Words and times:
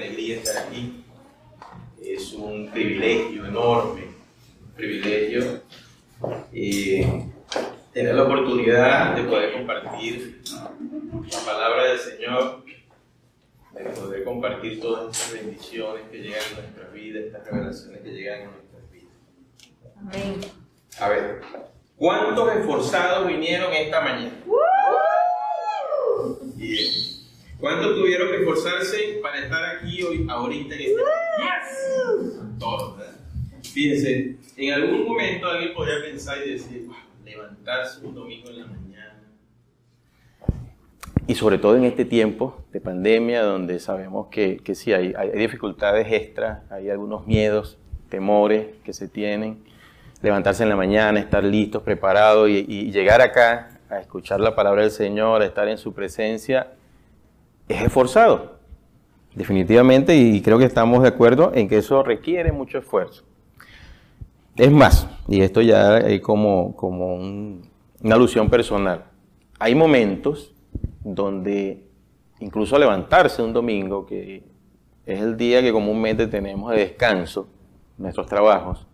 alegría 0.00 0.36
estar 0.36 0.66
aquí. 0.66 1.04
Es 2.02 2.32
un 2.32 2.70
privilegio 2.70 3.46
enorme, 3.46 4.04
un 4.62 4.72
privilegio 4.74 5.60
eh, 6.52 7.30
tener 7.92 8.14
la 8.14 8.22
oportunidad 8.24 9.14
de 9.14 9.24
poder 9.24 9.52
compartir 9.52 10.42
la 11.30 11.38
palabra 11.44 11.84
del 11.84 11.98
Señor, 11.98 12.64
de 13.74 13.84
poder 13.90 14.24
compartir 14.24 14.80
todas 14.80 15.16
estas 15.16 15.44
bendiciones 15.44 16.02
que 16.10 16.18
llegan 16.18 16.40
a 16.40 16.60
nuestras 16.60 16.92
vidas, 16.92 17.24
estas 17.24 17.46
revelaciones 17.46 18.00
que 18.00 18.10
llegan 18.10 18.40
a 18.40 18.50
nuestras 18.52 18.90
vidas. 18.90 19.14
Amén. 19.98 20.40
A 20.98 21.08
ver, 21.08 21.40
¿cuántos 21.96 22.56
esforzados 22.56 23.28
vinieron 23.28 23.72
esta 23.72 24.00
mañana? 24.00 24.32
Bien. 26.56 27.09
¿Cuántos 27.60 27.94
tuvieron 27.94 28.30
que 28.30 28.36
esforzarse 28.36 29.18
para 29.22 29.38
estar 29.38 29.62
aquí 29.76 30.02
hoy, 30.02 30.26
ahorita 30.28 30.74
en 30.74 30.80
este 30.80 31.02
Todos, 32.58 32.96
¿verdad? 32.96 33.14
Fíjense, 33.62 34.36
en 34.56 34.72
algún 34.72 35.06
momento 35.06 35.46
alguien 35.46 35.74
podría 35.74 36.00
pensar 36.02 36.38
y 36.44 36.52
decir, 36.52 36.86
"Wow, 36.86 36.96
levantarse 37.22 38.04
un 38.04 38.14
domingo 38.14 38.48
en 38.48 38.58
la 38.60 38.66
mañana. 38.66 39.22
Y 41.26 41.34
sobre 41.34 41.58
todo 41.58 41.76
en 41.76 41.84
este 41.84 42.06
tiempo 42.06 42.64
de 42.72 42.80
pandemia, 42.80 43.42
donde 43.42 43.78
sabemos 43.78 44.28
que, 44.28 44.56
que 44.64 44.74
sí 44.74 44.92
hay, 44.92 45.12
hay 45.16 45.30
dificultades 45.32 46.10
extras, 46.10 46.62
hay 46.70 46.88
algunos 46.88 47.26
miedos, 47.26 47.78
temores 48.08 48.66
que 48.84 48.92
se 48.94 49.06
tienen. 49.06 49.62
Levantarse 50.22 50.62
en 50.62 50.70
la 50.70 50.76
mañana, 50.76 51.20
estar 51.20 51.44
listos, 51.44 51.82
preparados 51.82 52.48
y, 52.48 52.64
y 52.66 52.90
llegar 52.90 53.20
acá 53.20 53.78
a 53.88 54.00
escuchar 54.00 54.40
la 54.40 54.56
palabra 54.56 54.82
del 54.82 54.90
Señor, 54.90 55.42
a 55.42 55.46
estar 55.46 55.68
en 55.68 55.78
su 55.78 55.92
presencia, 55.92 56.72
es 57.72 57.82
esforzado. 57.82 58.58
Definitivamente, 59.34 60.16
y 60.16 60.40
creo 60.42 60.58
que 60.58 60.64
estamos 60.64 61.02
de 61.02 61.08
acuerdo 61.08 61.52
en 61.54 61.68
que 61.68 61.78
eso 61.78 62.02
requiere 62.02 62.50
mucho 62.52 62.78
esfuerzo. 62.78 63.24
Es 64.56 64.70
más, 64.72 65.08
y 65.28 65.40
esto 65.40 65.60
ya 65.62 65.98
es 65.98 66.20
como, 66.20 66.74
como 66.76 67.14
un- 67.14 67.68
una 68.02 68.14
alusión 68.16 68.50
personal, 68.50 69.04
hay 69.58 69.74
momentos 69.74 70.52
donde 71.04 71.84
incluso 72.40 72.78
levantarse 72.78 73.42
un 73.42 73.52
domingo, 73.52 74.04
que 74.06 74.42
es 75.06 75.20
el 75.20 75.36
día 75.36 75.62
que 75.62 75.72
comúnmente 75.72 76.26
tenemos 76.26 76.72
de 76.72 76.78
descanso, 76.78 77.48
nuestros 77.98 78.26
trabajos, 78.26 78.86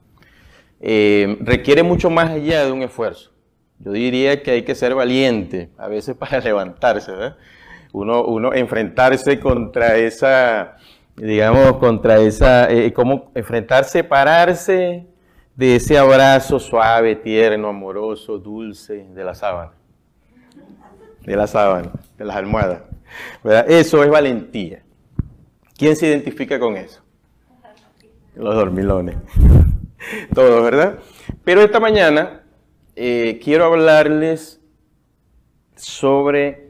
eh, 0.81 1.39
requiere 1.41 1.83
mucho 1.83 2.11
más 2.11 2.31
allá 2.31 2.65
de 2.67 2.73
un 2.73 2.83
esfuerzo. 2.83 3.31
Yo 3.79 3.93
diría 3.93 4.43
que 4.43 4.51
hay 4.51 4.63
que 4.63 4.75
ser 4.75 4.95
valiente 4.95 5.71
a 5.79 5.89
veces 5.89 6.15
para 6.19 6.41
levantarse, 6.41 7.11
¿verdad? 7.13 7.37
Uno, 7.99 8.53
enfrentarse 8.53 9.41
contra 9.41 9.97
esa, 9.97 10.77
digamos, 11.17 11.79
contra 11.79 12.19
esa, 12.19 12.71
eh, 12.71 12.93
cómo 12.93 13.31
enfrentarse, 13.35 14.05
pararse 14.05 15.07
de 15.55 15.77
ese 15.77 15.97
abrazo 15.97 16.59
suave, 16.59 17.17
tierno, 17.17 17.69
amoroso, 17.69 18.39
dulce 18.39 19.07
de 19.15 19.25
la 19.25 19.35
sábana. 19.35 19.73
De 21.23 21.37
la 21.37 21.47
sábana, 21.47 21.91
de 22.19 22.25
las 22.27 22.37
almohadas. 22.37 22.83
¿verdad? 23.43 23.71
Eso 23.71 24.05
es 24.05 24.11
valentía. 24.11 24.83
¿Quién 25.79 25.97
se 25.97 26.09
identifica 26.09 26.59
con 26.59 26.77
eso? 26.77 27.01
Los 28.35 28.55
dormilones. 28.55 29.17
Todos, 30.35 30.63
¿verdad? 30.63 30.99
Pero 31.45 31.63
esta 31.63 31.81
mañana 31.81 32.43
eh, 32.95 33.41
quiero 33.43 33.65
hablarles 33.65 34.61
sobre 35.77 36.66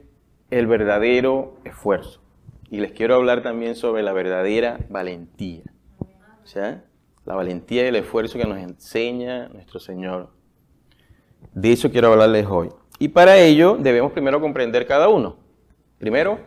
el 0.49 0.67
verdadero 0.67 1.57
esfuerzo. 1.63 2.21
Y 2.69 2.79
les 2.79 2.91
quiero 2.91 3.15
hablar 3.15 3.43
también 3.43 3.75
sobre 3.75 4.03
la 4.03 4.13
verdadera 4.13 4.79
valentía. 4.89 5.63
O 6.43 6.47
sea, 6.47 6.83
la 7.25 7.35
valentía 7.35 7.83
y 7.83 7.87
el 7.87 7.95
esfuerzo 7.95 8.37
que 8.37 8.45
nos 8.45 8.57
enseña 8.57 9.49
nuestro 9.49 9.79
Señor. 9.79 10.29
De 11.53 11.71
eso 11.71 11.91
quiero 11.91 12.11
hablarles 12.11 12.45
hoy. 12.47 12.69
Y 12.99 13.09
para 13.09 13.37
ello 13.37 13.77
debemos 13.79 14.11
primero 14.11 14.41
comprender 14.41 14.87
cada 14.87 15.09
uno. 15.09 15.37
Primero, 15.97 16.39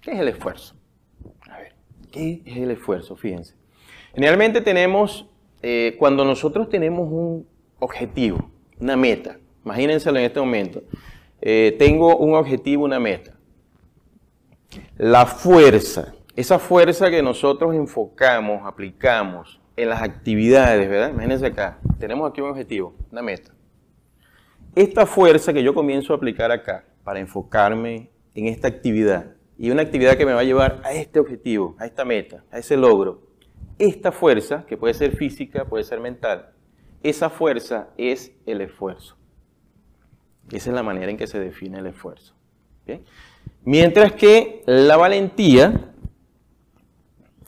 ¿qué 0.00 0.12
es 0.12 0.20
el 0.20 0.28
esfuerzo? 0.28 0.76
¿qué 2.10 2.42
es 2.44 2.56
el 2.56 2.72
esfuerzo? 2.72 3.16
Fíjense. 3.16 3.54
Generalmente 4.14 4.60
tenemos, 4.60 5.26
eh, 5.62 5.94
cuando 5.98 6.24
nosotros 6.24 6.68
tenemos 6.68 7.08
un 7.10 7.46
objetivo, 7.78 8.50
una 8.80 8.96
meta, 8.96 9.38
imagínenselo 9.64 10.18
en 10.18 10.24
este 10.24 10.40
momento, 10.40 10.82
eh, 11.40 11.76
tengo 11.78 12.16
un 12.16 12.34
objetivo, 12.34 12.84
una 12.84 12.98
meta. 12.98 13.34
La 14.96 15.26
fuerza, 15.26 16.14
esa 16.36 16.58
fuerza 16.58 17.10
que 17.10 17.22
nosotros 17.22 17.74
enfocamos, 17.74 18.62
aplicamos 18.64 19.60
en 19.76 19.88
las 19.88 20.02
actividades, 20.02 20.88
¿verdad? 20.88 21.10
Imagínense 21.10 21.46
acá, 21.46 21.78
tenemos 21.98 22.30
aquí 22.30 22.40
un 22.40 22.50
objetivo, 22.50 22.94
una 23.10 23.22
meta. 23.22 23.52
Esta 24.74 25.06
fuerza 25.06 25.52
que 25.52 25.62
yo 25.62 25.74
comienzo 25.74 26.12
a 26.12 26.16
aplicar 26.16 26.52
acá 26.52 26.84
para 27.02 27.18
enfocarme 27.18 28.10
en 28.34 28.46
esta 28.46 28.68
actividad 28.68 29.34
y 29.58 29.70
una 29.70 29.82
actividad 29.82 30.16
que 30.16 30.24
me 30.24 30.32
va 30.32 30.40
a 30.40 30.44
llevar 30.44 30.80
a 30.84 30.92
este 30.92 31.18
objetivo, 31.18 31.76
a 31.78 31.86
esta 31.86 32.04
meta, 32.04 32.44
a 32.50 32.58
ese 32.58 32.76
logro, 32.76 33.22
esta 33.78 34.12
fuerza, 34.12 34.64
que 34.66 34.76
puede 34.76 34.94
ser 34.94 35.16
física, 35.16 35.64
puede 35.64 35.84
ser 35.84 36.00
mental, 36.00 36.52
esa 37.02 37.30
fuerza 37.30 37.88
es 37.96 38.32
el 38.46 38.60
esfuerzo. 38.60 39.16
Esa 40.50 40.70
es 40.70 40.74
la 40.74 40.82
manera 40.82 41.10
en 41.10 41.16
que 41.16 41.26
se 41.26 41.40
define 41.40 41.78
el 41.78 41.86
esfuerzo. 41.86 42.34
Mientras 43.64 44.12
que 44.12 44.62
la 44.66 44.96
valentía 44.96 45.92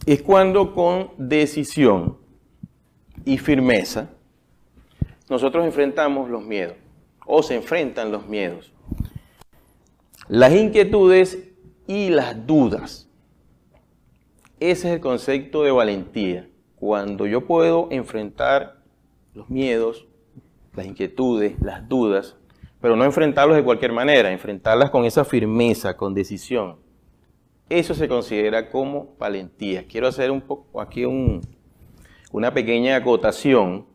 es 0.04 0.22
cuando 0.22 0.74
con 0.74 1.10
decisión 1.16 2.18
y 3.24 3.38
firmeza 3.38 4.10
nosotros 5.30 5.64
enfrentamos 5.64 6.28
los 6.28 6.44
miedos 6.44 6.76
o 7.24 7.42
se 7.42 7.54
enfrentan 7.54 8.12
los 8.12 8.26
miedos, 8.26 8.72
las 10.28 10.52
inquietudes 10.52 11.48
y 11.86 12.10
las 12.10 12.46
dudas. 12.46 13.08
Ese 14.60 14.88
es 14.88 14.94
el 14.94 15.00
concepto 15.00 15.62
de 15.62 15.70
valentía. 15.70 16.48
Cuando 16.76 17.26
yo 17.26 17.46
puedo 17.46 17.88
enfrentar 17.90 18.82
los 19.34 19.48
miedos, 19.48 20.06
las 20.74 20.86
inquietudes, 20.86 21.60
las 21.60 21.88
dudas, 21.88 22.36
pero 22.82 22.96
no 22.96 23.04
enfrentarlos 23.04 23.56
de 23.56 23.62
cualquier 23.64 23.92
manera, 23.92 24.30
enfrentarlas 24.32 24.90
con 24.90 25.04
esa 25.06 25.24
firmeza, 25.24 25.96
con 25.96 26.12
decisión. 26.12 26.76
Eso 27.70 27.94
se 27.94 28.08
considera 28.08 28.68
como 28.70 29.14
valentía. 29.18 29.86
Quiero 29.86 30.08
hacer 30.08 30.30
un 30.30 30.42
poco 30.42 30.80
aquí 30.80 31.04
un- 31.06 31.40
una 32.32 32.52
pequeña 32.52 32.96
acotación. 32.96 33.86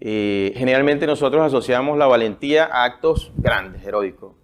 Eh, 0.00 0.52
generalmente 0.56 1.06
nosotros 1.06 1.42
asociamos 1.42 1.98
la 1.98 2.06
valentía 2.06 2.64
a 2.64 2.84
actos 2.84 3.30
grandes, 3.36 3.84
heroicos. 3.84 4.34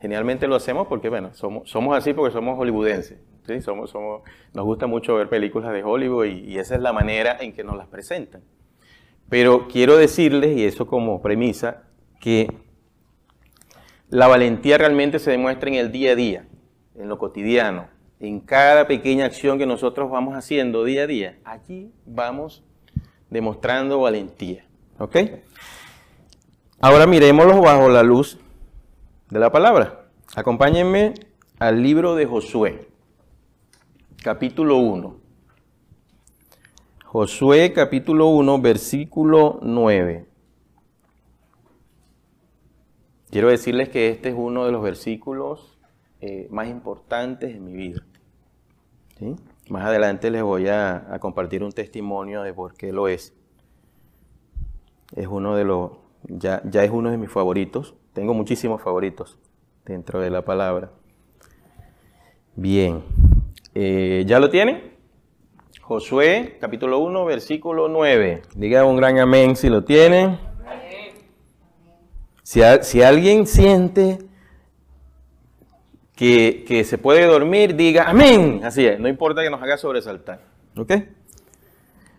Generalmente 0.00 0.46
lo 0.46 0.54
hacemos 0.54 0.86
porque, 0.86 1.08
bueno, 1.08 1.32
somos, 1.34 1.68
somos 1.70 1.96
así 1.96 2.12
porque 2.12 2.32
somos 2.32 2.56
hollywoodenses. 2.58 3.18
¿sí? 3.46 3.60
Somos, 3.62 3.90
somos, 3.90 4.22
nos 4.52 4.64
gusta 4.64 4.86
mucho 4.86 5.14
ver 5.14 5.28
películas 5.28 5.72
de 5.72 5.82
Hollywood 5.82 6.26
y, 6.26 6.40
y 6.52 6.58
esa 6.58 6.74
es 6.74 6.80
la 6.82 6.92
manera 6.92 7.38
en 7.40 7.52
que 7.54 7.64
nos 7.64 7.76
las 7.76 7.86
presentan. 7.88 8.42
Pero 9.28 9.66
quiero 9.66 9.96
decirles, 9.96 10.56
y 10.56 10.64
eso 10.64 10.86
como 10.86 11.22
premisa, 11.22 11.84
que 12.20 12.52
la 14.08 14.28
valentía 14.28 14.78
realmente 14.78 15.18
se 15.18 15.30
demuestra 15.30 15.68
en 15.68 15.76
el 15.76 15.92
día 15.92 16.12
a 16.12 16.14
día, 16.14 16.46
en 16.94 17.08
lo 17.08 17.18
cotidiano, 17.18 17.88
en 18.20 18.40
cada 18.40 18.86
pequeña 18.86 19.26
acción 19.26 19.58
que 19.58 19.66
nosotros 19.66 20.10
vamos 20.10 20.34
haciendo 20.34 20.84
día 20.84 21.02
a 21.02 21.06
día. 21.06 21.38
Allí 21.44 21.92
vamos 22.06 22.62
demostrando 23.30 24.00
valentía. 24.00 24.64
¿Ok? 24.98 25.16
Ahora 26.80 27.06
miremoslo 27.06 27.60
bajo 27.60 27.88
la 27.88 28.02
luz 28.02 28.38
de 29.30 29.38
la 29.38 29.50
palabra. 29.50 30.06
Acompáñenme 30.34 31.14
al 31.58 31.82
libro 31.82 32.14
de 32.14 32.26
Josué, 32.26 32.88
capítulo 34.22 34.76
1. 34.76 35.16
Josué 37.04 37.72
capítulo 37.72 38.28
1, 38.28 38.60
versículo 38.60 39.58
9. 39.62 40.26
Quiero 43.30 43.48
decirles 43.48 43.88
que 43.88 44.08
este 44.10 44.28
es 44.30 44.34
uno 44.36 44.64
de 44.66 44.72
los 44.72 44.82
versículos 44.82 45.78
eh, 46.20 46.46
más 46.50 46.68
importantes 46.68 47.52
de 47.52 47.60
mi 47.60 47.72
vida. 47.72 48.02
Más 49.68 49.84
adelante 49.84 50.30
les 50.30 50.42
voy 50.42 50.68
a, 50.68 51.12
a 51.12 51.18
compartir 51.18 51.62
un 51.64 51.72
testimonio 51.72 52.42
de 52.42 52.54
por 52.54 52.74
qué 52.74 52.92
lo 52.92 53.08
es. 53.08 53.34
Es 55.14 55.26
uno 55.26 55.56
de 55.56 55.64
los, 55.64 55.92
ya, 56.24 56.62
ya 56.64 56.84
es 56.84 56.90
uno 56.90 57.10
de 57.10 57.18
mis 57.18 57.30
favoritos. 57.30 57.94
Tengo 58.12 58.32
muchísimos 58.34 58.80
favoritos 58.82 59.38
dentro 59.84 60.20
de 60.20 60.30
la 60.30 60.44
palabra. 60.44 60.90
Bien, 62.54 63.02
Eh, 63.78 64.24
¿ya 64.26 64.40
lo 64.40 64.48
tienen? 64.48 64.94
Josué, 65.82 66.56
capítulo 66.58 66.98
1, 67.00 67.26
versículo 67.26 67.88
9. 67.88 68.40
Diga 68.54 68.84
un 68.86 68.96
gran 68.96 69.18
amén 69.18 69.54
si 69.54 69.68
lo 69.68 69.84
tienen. 69.84 70.38
Si, 72.46 72.62
alguien 73.02 73.44
siente 73.44 74.20
que, 76.14 76.84
se 76.88 76.96
puede 76.96 77.26
dormir, 77.26 77.74
diga 77.74 78.08
amén. 78.08 78.60
Así 78.62 78.86
es, 78.86 79.00
no 79.00 79.08
importa 79.08 79.42
que 79.42 79.50
nos 79.50 79.60
haga 79.60 79.76
sobresaltar. 79.76 80.42
¿Ok? 80.76 80.92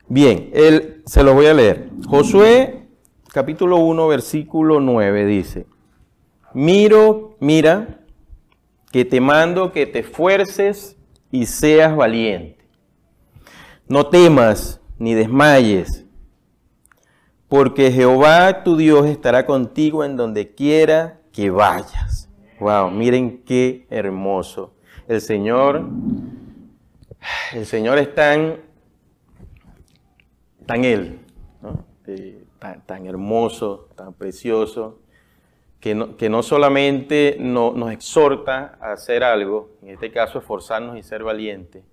Bien, 0.10 0.52
se 1.06 1.24
lo 1.24 1.34
voy 1.34 1.46
a 1.46 1.54
leer. 1.54 1.88
Josué 2.06 2.88
capítulo 3.32 3.78
1, 3.78 4.06
versículo 4.10 4.82
9 4.82 5.26
dice, 5.26 5.66
Miro, 6.54 7.38
mira, 7.40 8.02
que 8.92 9.06
te 9.06 9.22
mando 9.22 9.72
que 9.72 9.86
te 9.86 10.00
esfuerces 10.00 10.98
y 11.32 11.46
seas 11.46 11.96
valiente. 11.96 12.66
No 13.88 14.08
temas 14.08 14.82
ni 15.00 15.14
desmayes, 15.14 16.06
porque 17.48 17.92
Jehová 17.92 18.64
tu 18.64 18.76
Dios 18.76 19.06
estará 19.06 19.46
contigo 19.46 20.04
en 20.04 20.18
donde 20.18 20.54
quiera 20.54 21.22
que 21.32 21.50
vayas. 21.50 22.30
Wow, 22.60 22.92
miren 22.92 23.44
qué 23.44 23.86
hermoso. 23.90 24.74
El 25.08 25.22
Señor, 25.22 25.86
el 27.54 27.66
Señor 27.66 27.98
es 28.00 28.14
tan, 28.14 28.58
tan 30.66 30.84
Él, 30.84 31.20
eh, 32.08 32.44
tan, 32.86 33.06
hermoso, 33.06 33.88
tan 33.96 34.14
precioso, 34.14 35.00
que 35.80 35.94
no, 35.94 36.18
que 36.18 36.30
no 36.30 36.44
solamente 36.44 37.38
nos 37.40 37.92
exhorta 37.92 38.78
a 38.82 38.94
hacer 38.94 39.24
algo, 39.24 39.70
en 39.82 39.90
este 39.90 40.12
caso 40.12 40.40
esforzarnos 40.40 40.98
y 40.98 41.04
ser 41.04 41.24
valientes, 41.24 41.84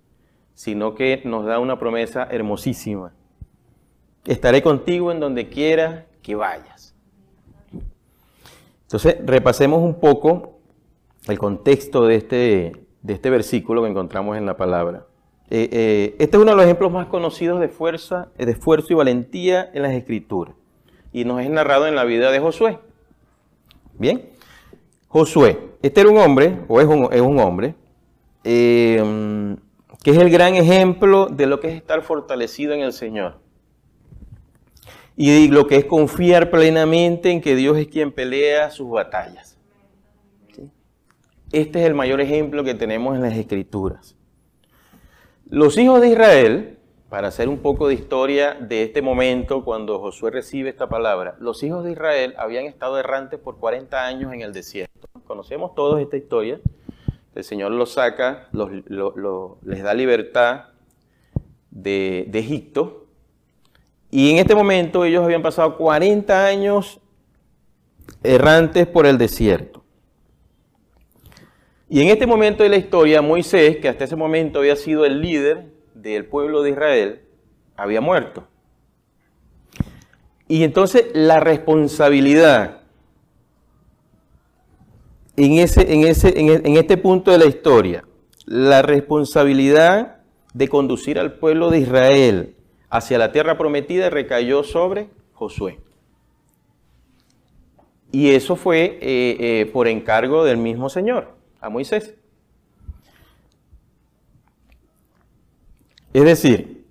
sino 0.55 0.95
que 0.95 1.21
nos 1.25 1.45
da 1.45 1.59
una 1.59 1.79
promesa 1.79 2.27
hermosísima. 2.31 3.13
Estaré 4.27 4.63
contigo 4.63 5.13
en 5.13 5.21
donde 5.21 5.49
quiera 5.49 6.07
que 6.23 6.35
vayas. 6.35 6.95
Entonces, 8.83 9.17
repasemos 9.25 9.83
un 9.83 10.01
poco 10.01 10.59
el 11.27 11.39
contexto 11.39 12.07
de 12.07 12.17
este, 12.17 12.73
de 13.03 13.13
este 13.13 13.31
versículo 13.31 13.83
que 13.83 13.89
encontramos 13.89 14.37
en 14.37 14.47
la 14.47 14.57
palabra. 14.57 15.07
Eh, 15.51 15.69
eh, 15.73 16.17
este 16.19 16.37
es 16.37 16.43
uno 16.43 16.53
de 16.53 16.57
los 16.57 16.65
ejemplos 16.65 16.91
más 16.93 17.07
conocidos 17.07 17.61
de 17.61 17.69
fuerza, 17.69 18.29
de 18.39 18.51
esfuerzo 18.51 18.93
y 18.93 18.97
valentía 18.97 19.71
en 19.75 19.83
las 19.83 19.93
escrituras. 19.93 20.55
Y 21.13 21.25
nos 21.25 21.41
es 21.41 21.51
narrado 21.51 21.87
en 21.87 21.95
la 21.95 22.05
vida 22.05 22.31
de 22.31 22.41
Josué. 22.41 22.79
Bien, 23.99 24.31
Josué, 25.09 25.59
este 25.83 26.01
era 26.01 26.11
un 26.11 26.19
hombre, 26.19 26.61
o 26.67 26.81
es 26.81 26.87
un, 26.87 27.09
es 27.13 27.21
un 27.21 27.39
hombre, 27.39 27.75
eh, 28.43 29.57
que 30.03 30.11
es 30.11 30.19
el 30.19 30.31
gran 30.31 30.55
ejemplo 30.55 31.27
de 31.27 31.47
lo 31.47 31.61
que 31.61 31.69
es 31.69 31.75
estar 31.75 32.03
fortalecido 32.03 32.73
en 32.75 32.81
el 32.81 32.93
Señor. 32.93 33.44
Y 35.17 35.49
lo 35.49 35.67
que 35.67 35.77
es 35.77 35.85
confiar 35.85 36.51
plenamente 36.51 37.31
en 37.31 37.41
que 37.41 37.55
Dios 37.55 37.79
es 37.79 37.87
quien 37.87 38.11
pelea 38.11 38.71
sus 38.71 38.91
batallas. 38.91 39.57
Este 41.53 41.81
es 41.81 41.87
el 41.87 41.95
mayor 41.95 42.21
ejemplo 42.21 42.65
que 42.65 42.75
tenemos 42.75 43.15
en 43.15 43.23
las 43.23 43.35
Escrituras. 43.35 44.17
Los 45.49 45.79
hijos 45.79 46.01
de 46.01 46.09
Israel, 46.09 46.79
para 47.09 47.29
hacer 47.29 47.49
un 47.49 47.59
poco 47.59 47.87
de 47.87 47.95
historia 47.95 48.55
de 48.55 48.83
este 48.83 49.03
momento 49.03 49.65
cuando 49.65 50.01
Josué 50.01 50.33
recibe 50.33 50.71
esta 50.71 50.89
palabra, 50.89 51.37
los 51.39 51.63
hijos 51.63 51.85
de 51.85 51.93
Israel 51.93 52.35
habían 52.39 52.65
estado 52.65 52.99
errantes 52.99 53.39
por 53.39 53.59
40 53.59 54.05
años 54.05 54.33
en 54.33 54.41
el 54.41 54.53
desierto. 54.53 55.07
Conocemos 55.29 55.77
todos 55.77 56.01
esta 56.01 56.17
historia. 56.17 56.61
El 57.37 57.45
Señor 57.45 57.71
los 57.71 57.93
saca, 57.93 58.49
les 58.53 59.83
da 59.85 59.95
libertad 59.95 60.71
de 61.71 62.29
Egipto. 62.33 63.04
Y 64.17 64.31
en 64.31 64.37
este 64.37 64.55
momento 64.55 65.05
ellos 65.05 65.25
habían 65.25 65.43
pasado 65.43 65.77
40 65.77 66.47
años 66.47 67.01
errantes 68.23 68.87
por 68.87 69.07
el 69.07 69.19
desierto. 69.19 69.83
Y 71.89 72.01
en 72.01 72.11
este 72.11 72.25
momento 72.25 72.63
de 72.63 72.69
la 72.69 72.77
historia, 72.77 73.21
Moisés, 73.23 73.79
que 73.79 73.89
hasta 73.89 74.05
ese 74.05 74.15
momento 74.15 74.61
había 74.61 74.77
sido 74.77 75.05
el 75.05 75.21
líder 75.21 75.73
del 75.95 76.27
pueblo 76.27 76.63
de 76.63 76.71
Israel, 76.71 77.23
había 77.77 78.01
muerto. 78.01 78.47
Y 80.47 80.63
entonces 80.63 81.07
la 81.13 81.41
responsabilidad 81.41 82.83
en, 85.37 85.55
ese, 85.55 85.93
en, 85.93 86.07
ese, 86.07 86.29
e, 86.29 86.63
en, 86.65 86.77
este 86.77 86.97
punto 86.99 87.33
de 87.33 87.39
la 87.39 87.47
historia, 87.47 88.05
la 88.47 88.81
responsabilidad 88.81 90.19
de 90.53 90.69
conducir 90.69 91.19
al 91.19 91.33
pueblo 91.33 91.71
de 91.71 91.81
Israel 91.81 92.55
hacia 92.95 93.19
la 93.19 93.33
tierra 93.33 93.59
prometida 93.59 94.09
recayó 94.09 94.63
sobre 94.63 95.09
Josué. 95.33 95.81
Y 98.13 98.31
eso 98.31 98.55
fue 98.55 98.99
eh, 99.01 99.37
eh, 99.41 99.71
por 99.73 99.89
encargo 99.89 100.45
del 100.45 100.59
mismo 100.59 100.89
Señor, 100.89 101.35
a 101.61 101.69
Moisés. 101.71 102.15
Es 106.13 106.23
decir, 106.23 106.85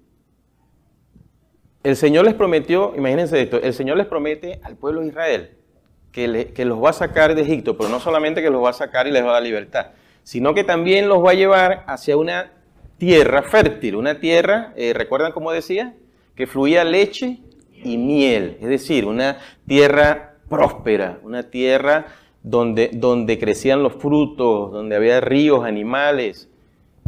el 1.84 1.96
Señor 1.96 2.26
les 2.26 2.34
prometió, 2.34 2.94
imagínense 2.98 3.42
esto, 3.42 3.62
el 3.62 3.74
Señor 3.74 3.96
les 3.96 4.08
promete 4.08 4.60
al 4.64 4.76
pueblo 4.76 5.00
de 5.00 5.08
Israel 5.08 5.58
que, 6.12 6.66
los 6.66 6.84
va 6.84 6.90
a 6.90 6.94
sacar 6.94 7.34
de 7.34 7.44
Egipto, 7.44 7.78
pero 7.78 7.88
no 7.90 8.02
solamente 8.02 8.42
que 8.42 8.50
los 8.50 8.62
va 8.62 8.72
a 8.72 8.74
sacar 8.74 9.08
y 9.08 9.12
les 9.12 9.24
va 9.24 9.30
a 9.30 9.34
dar 9.34 9.44
libertad, 9.44 9.92
sino 10.24 10.54
que 10.54 10.66
también 10.66 11.08
los 11.08 11.24
va 11.24 11.32
a 11.32 11.36
llevar 11.36 11.86
hacia 11.88 12.18
una 12.18 12.52
tierra 13.04 13.44
fértil, 13.44 13.98
una 13.98 14.22
tierra, 14.22 14.72
eh, 14.78 14.94
¿recuerdan 14.94 15.34
cómo 15.34 15.52
decía? 15.52 15.94
Que 16.36 16.48
fluía 16.48 16.86
leche 16.86 17.40
y 17.84 17.98
miel, 17.98 18.58
es 18.62 18.70
decir, 18.70 19.04
una 19.04 19.40
tierra 19.68 20.36
próspera, 20.48 21.20
una 21.22 21.44
tierra 21.44 22.06
donde, 22.44 22.92
donde 22.94 23.38
crecían 23.38 23.84
los 23.84 23.96
frutos, 23.96 24.72
donde 24.72 24.96
había 24.96 25.20
ríos, 25.20 25.66
animales, 25.66 26.48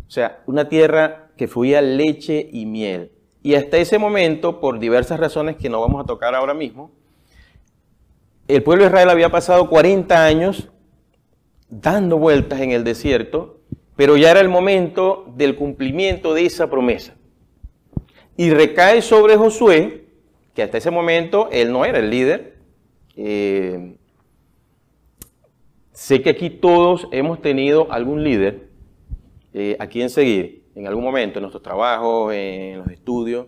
o 0.06 0.12
sea, 0.12 0.40
una 0.48 0.68
tierra 0.68 1.30
que 1.38 1.48
fluía 1.48 1.82
leche 1.82 2.46
y 2.52 2.66
miel. 2.66 3.14
Y 3.42 3.56
hasta 3.56 3.78
ese 3.78 3.98
momento, 3.98 4.60
por 4.60 4.80
diversas 4.80 5.18
razones 5.18 5.56
que 5.56 5.70
no 5.70 5.80
vamos 5.80 6.04
a 6.04 6.06
tocar 6.06 6.36
ahora 6.36 6.54
mismo, 6.54 6.92
el 8.50 8.64
pueblo 8.64 8.84
de 8.84 8.90
Israel 8.90 9.12
había 9.12 9.30
pasado 9.30 9.70
40 9.70 10.26
años 10.26 10.70
dando 11.70 12.18
vueltas 12.18 12.60
en 12.60 12.72
el 12.72 12.84
desierto, 12.84 13.55
pero 13.96 14.18
ya 14.18 14.32
era 14.32 14.42
el 14.42 14.50
momento 14.50 15.26
del 15.36 15.56
cumplimiento 15.56 16.34
de 16.34 16.46
esa 16.46 16.70
promesa. 16.70 17.16
Y 18.38 18.50
recae 18.50 19.02
sobre 19.02 19.38
Josué, 19.38 20.08
que 20.54 20.64
hasta 20.64 20.78
ese 20.78 20.92
momento 20.92 21.50
él 21.52 21.72
no 21.72 21.86
era 21.86 22.00
el 22.00 22.10
líder. 22.10 22.58
Eh, 23.16 23.96
sé 25.94 26.22
que 26.22 26.30
aquí 26.30 26.50
todos 26.50 27.08
hemos 27.12 27.42
tenido 27.42 27.92
algún 27.92 28.24
líder 28.24 28.70
eh, 29.54 29.78
a 29.80 29.88
quien 29.88 30.10
seguir 30.10 30.66
en 30.76 30.88
algún 30.88 31.04
momento, 31.04 31.40
en 31.40 31.44
nuestros 31.44 31.64
trabajos, 31.64 32.34
en 32.34 32.80
los 32.80 32.88
estudios. 32.90 33.48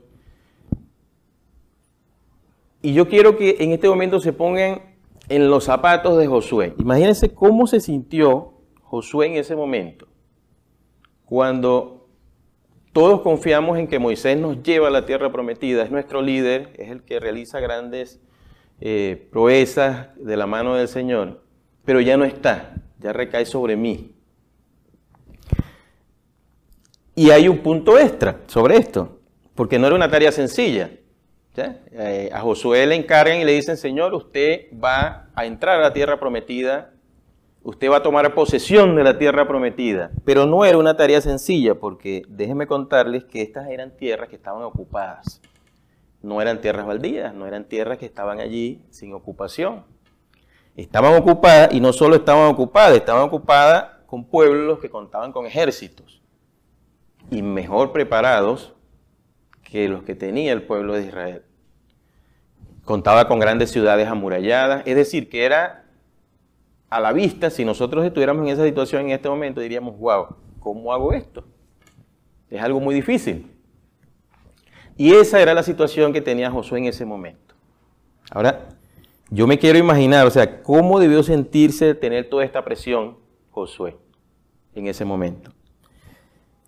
Y 2.82 2.94
yo 2.94 3.10
quiero 3.10 3.38
que 3.38 3.58
en 3.60 3.74
este 3.74 3.90
momento 3.90 4.22
se 4.22 4.32
pongan 4.32 4.96
en 5.28 5.50
los 5.50 5.66
zapatos 5.66 6.18
de 6.18 6.28
Josué. 6.28 6.74
Imagínense 6.80 7.34
cómo 7.34 7.68
se 7.68 7.82
sintió 7.82 8.54
Josué 8.82 9.28
en 9.28 9.34
ese 9.34 9.56
momento, 9.56 10.08
cuando 11.28 12.08
todos 12.94 13.22
confiamos 13.22 13.78
en 13.78 13.88
que 13.88 14.00
Moisés 14.00 14.38
nos 14.38 14.64
lleva 14.64 14.88
a 14.88 14.92
la 14.92 15.06
tierra 15.06 15.32
prometida, 15.32 15.84
es 15.84 15.92
nuestro 15.92 16.22
líder, 16.22 16.74
es 16.78 16.90
el 16.90 17.04
que 17.04 17.20
realiza 17.20 17.60
grandes 17.60 18.22
eh, 18.80 19.28
proezas 19.30 20.08
de 20.16 20.38
la 20.38 20.48
mano 20.48 20.76
del 20.76 20.88
Señor, 20.88 21.44
pero 21.84 22.00
ya 22.00 22.16
no 22.16 22.24
está, 22.24 22.76
ya 23.00 23.12
recae 23.12 23.46
sobre 23.46 23.76
mí. 23.76 24.16
Y 27.14 27.32
hay 27.32 27.50
un 27.50 27.58
punto 27.60 28.00
extra 28.00 28.42
sobre 28.48 28.78
esto, 28.78 29.20
porque 29.54 29.78
no 29.78 29.88
era 29.88 29.96
una 29.96 30.10
tarea 30.10 30.32
sencilla. 30.32 30.92
Eh, 31.92 32.30
a 32.32 32.40
Josué 32.42 32.86
le 32.86 32.96
encargan 32.96 33.42
y 33.42 33.44
le 33.44 33.54
dicen, 33.54 33.76
Señor, 33.76 34.14
usted 34.14 34.68
va 34.82 35.30
a 35.36 35.46
entrar 35.46 35.80
a 35.80 35.82
la 35.82 35.94
tierra 35.94 36.20
prometida, 36.20 36.94
usted 37.68 37.92
va 37.92 37.98
a 37.98 38.04
tomar 38.04 38.34
posesión 38.34 38.96
de 38.96 39.04
la 39.04 39.18
tierra 39.18 39.46
prometida. 39.46 40.12
Pero 40.24 40.46
no 40.46 40.64
era 40.64 40.78
una 40.78 40.96
tarea 40.96 41.20
sencilla, 41.20 41.76
porque 41.76 42.24
déjenme 42.30 42.66
contarles 42.66 43.26
que 43.26 43.42
estas 43.42 43.68
eran 43.68 43.98
tierras 43.98 44.30
que 44.30 44.38
estaban 44.38 44.64
ocupadas. 44.64 45.42
No 46.22 46.42
eran 46.42 46.62
tierras 46.62 46.88
baldías, 46.88 47.34
no 47.34 47.46
eran 47.46 47.66
tierras 47.66 47.98
que 47.98 48.06
estaban 48.06 48.40
allí 48.40 48.86
sin 48.90 49.14
ocupación. 49.14 49.84
Estaban 50.78 51.14
ocupadas 51.16 51.74
y 51.74 51.82
no 51.82 51.92
solo 51.92 52.16
estaban 52.16 52.50
ocupadas, 52.50 52.96
estaban 52.96 53.24
ocupadas 53.24 53.88
con 54.06 54.24
pueblos 54.24 54.80
que 54.80 54.90
contaban 54.90 55.34
con 55.34 55.46
ejércitos 55.46 56.22
y 57.30 57.42
mejor 57.42 57.92
preparados 57.92 58.76
que 59.62 59.90
los 59.90 60.04
que 60.04 60.16
tenía 60.16 60.54
el 60.54 60.62
pueblo 60.62 60.94
de 60.94 61.06
Israel. 61.06 61.44
Contaba 62.86 63.28
con 63.28 63.40
grandes 63.40 63.72
ciudades 63.72 64.08
amuralladas, 64.08 64.84
es 64.86 64.96
decir, 64.96 65.28
que 65.28 65.44
era 65.44 65.87
a 66.90 67.02
la 67.02 67.12
vista, 67.12 67.50
si 67.50 67.66
nosotros 67.66 68.06
estuviéramos 68.06 68.44
en 68.44 68.54
esa 68.54 68.64
situación 68.64 69.04
en 69.04 69.12
este 69.12 69.30
momento, 69.30 69.60
diríamos, 69.62 69.98
wow, 69.98 70.28
¿cómo 70.60 70.94
hago 70.94 71.14
esto? 71.14 71.44
Es 72.50 72.62
algo 72.62 72.80
muy 72.80 72.96
difícil. 72.96 73.52
Y 74.96 75.14
esa 75.14 75.42
era 75.42 75.54
la 75.54 75.64
situación 75.64 76.14
que 76.14 76.22
tenía 76.22 76.50
Josué 76.50 76.80
en 76.80 76.86
ese 76.86 77.06
momento. 77.06 77.56
Ahora, 78.32 78.70
yo 79.30 79.46
me 79.46 79.60
quiero 79.60 79.78
imaginar, 79.78 80.26
o 80.26 80.32
sea, 80.32 80.64
cómo 80.64 81.00
debió 81.00 81.22
sentirse 81.24 81.94
tener 81.94 82.30
toda 82.30 82.46
esta 82.46 82.64
presión 82.64 83.18
Josué. 83.52 83.98
en 84.74 84.88
ese 84.88 85.04
momento. 85.04 85.52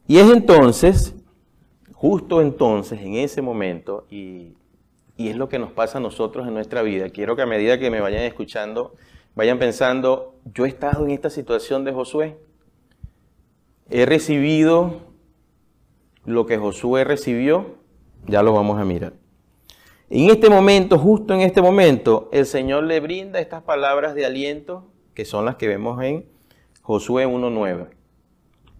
Y 0.08 0.18
es 0.18 0.30
entonces, 0.32 1.16
justo 1.94 2.42
entonces, 2.42 3.00
en 3.02 3.16
ese 3.16 3.42
momento, 3.42 4.06
y, 4.10 4.56
y 5.16 5.30
es 5.30 5.36
lo 5.36 5.48
que 5.48 5.60
nos 5.60 5.72
pasa 5.72 6.00
a 6.00 6.02
nosotros 6.02 6.48
en 6.48 6.56
nuestra 6.56 6.82
vida, 6.82 7.10
quiero 7.10 7.36
que 7.36 7.44
a 7.44 7.46
medida 7.46 7.78
que 7.78 7.92
me 7.92 8.02
vayan 8.02 8.24
escuchando, 8.24 8.96
vayan 9.40 9.58
pensando, 9.58 10.36
yo 10.54 10.66
he 10.66 10.68
estado 10.68 11.06
en 11.06 11.12
esta 11.12 11.30
situación 11.30 11.86
de 11.86 11.94
Josué, 11.94 12.38
he 13.90 14.06
recibido 14.06 15.00
lo 16.26 16.46
que 16.46 16.58
Josué 16.58 17.06
recibió, 17.06 17.78
ya 18.28 18.44
lo 18.44 18.52
vamos 18.52 18.82
a 18.82 18.84
mirar. 18.84 19.14
En 20.10 20.30
este 20.30 20.50
momento, 20.50 21.00
justo 21.00 21.34
en 21.34 21.40
este 21.40 21.62
momento, 21.62 22.28
el 22.34 22.46
Señor 22.46 22.84
le 22.84 23.00
brinda 23.00 23.40
estas 23.40 23.64
palabras 23.64 24.14
de 24.14 24.26
aliento, 24.26 24.92
que 25.14 25.24
son 25.24 25.46
las 25.46 25.56
que 25.56 25.70
vemos 25.70 26.04
en 26.04 26.26
Josué 26.82 27.26
1.9. 27.26 27.92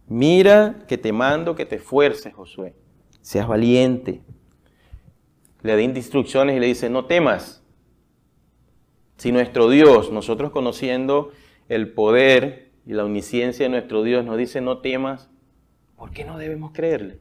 Mira 0.08 0.84
que 0.90 0.98
te 0.98 1.14
mando 1.14 1.56
que 1.56 1.66
te 1.66 1.78
esfuerces, 1.78 2.34
Josué. 2.34 2.76
Seas 3.22 3.48
valiente. 3.48 4.24
Le 5.62 5.74
da 5.74 5.82
instrucciones 5.82 6.58
y 6.58 6.60
le 6.60 6.68
dice, 6.68 6.90
no 6.90 7.06
temas. 7.06 7.64
Si 9.20 9.34
nuestro 9.34 9.70
Dios, 9.70 10.14
nosotros 10.14 10.50
conociendo 10.50 11.34
el 11.68 11.92
poder 11.92 12.72
y 12.86 12.94
la 12.94 13.04
omnisciencia 13.04 13.66
de 13.66 13.70
nuestro 13.70 14.02
Dios, 14.02 14.24
nos 14.24 14.38
dice, 14.38 14.62
no 14.62 14.78
temas, 14.78 15.30
¿por 15.98 16.12
qué 16.12 16.24
no 16.24 16.38
debemos 16.38 16.72
creerle? 16.72 17.20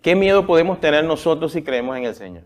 ¿Qué 0.00 0.16
miedo 0.16 0.46
podemos 0.46 0.80
tener 0.80 1.04
nosotros 1.04 1.52
si 1.52 1.60
creemos 1.60 1.98
en 1.98 2.04
el 2.04 2.14
Señor? 2.14 2.44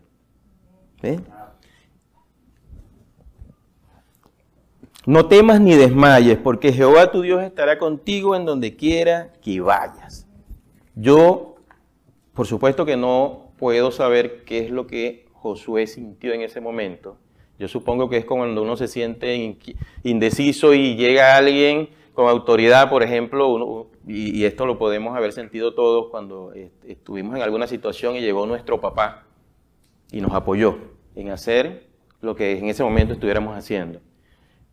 No 5.07 5.27
temas 5.29 5.61
ni 5.61 5.77
desmayes, 5.77 6.39
porque 6.39 6.73
Jehová 6.73 7.13
tu 7.13 7.23
Dios 7.23 7.41
estará 7.45 7.79
contigo 7.79 8.35
en 8.35 8.45
donde 8.45 8.75
quiera 8.75 9.33
que 9.41 9.61
vayas. 9.61 10.27
Yo, 10.97 11.55
por 12.35 12.49
supuesto 12.49 12.85
que 12.85 12.97
no 12.97 13.53
puedo 13.59 13.93
saber 13.93 14.43
qué 14.43 14.59
es 14.59 14.73
lo 14.73 14.89
que 14.89 15.29
Josué 15.35 15.87
sintió 15.87 16.33
en 16.33 16.41
ese 16.41 16.61
momento. 16.61 17.22
Yo 17.63 17.69
supongo 17.69 18.09
que 18.09 18.17
es 18.17 18.25
cuando 18.25 18.61
uno 18.61 18.77
se 18.77 18.89
siente 18.89 19.57
indeciso 20.03 20.75
y 20.75 20.97
llega 20.97 21.37
alguien 21.37 21.91
con 22.13 22.29
autoridad, 22.29 22.91
por 22.91 23.05
ejemplo, 23.05 23.87
y, 24.05 24.43
esto 24.43 24.67
lo 24.67 24.79
podemos 24.79 25.17
haber 25.17 25.33
sentido 25.33 25.73
todos 25.73 26.09
cuando 26.11 26.53
estuvimos 26.85 27.37
en 27.37 27.43
alguna 27.43 27.69
situación 27.69 28.17
y 28.17 28.21
llegó 28.21 28.47
nuestro 28.47 28.81
papá 28.81 29.27
y 30.11 30.21
nos 30.21 30.33
apoyó 30.33 30.77
en 31.15 31.31
hacer 31.31 31.87
lo 32.21 32.35
que 32.35 32.59
en 32.59 32.69
ese 32.69 32.83
momento 32.83 33.13
estuviéramos 33.13 33.57
haciendo. 33.57 34.01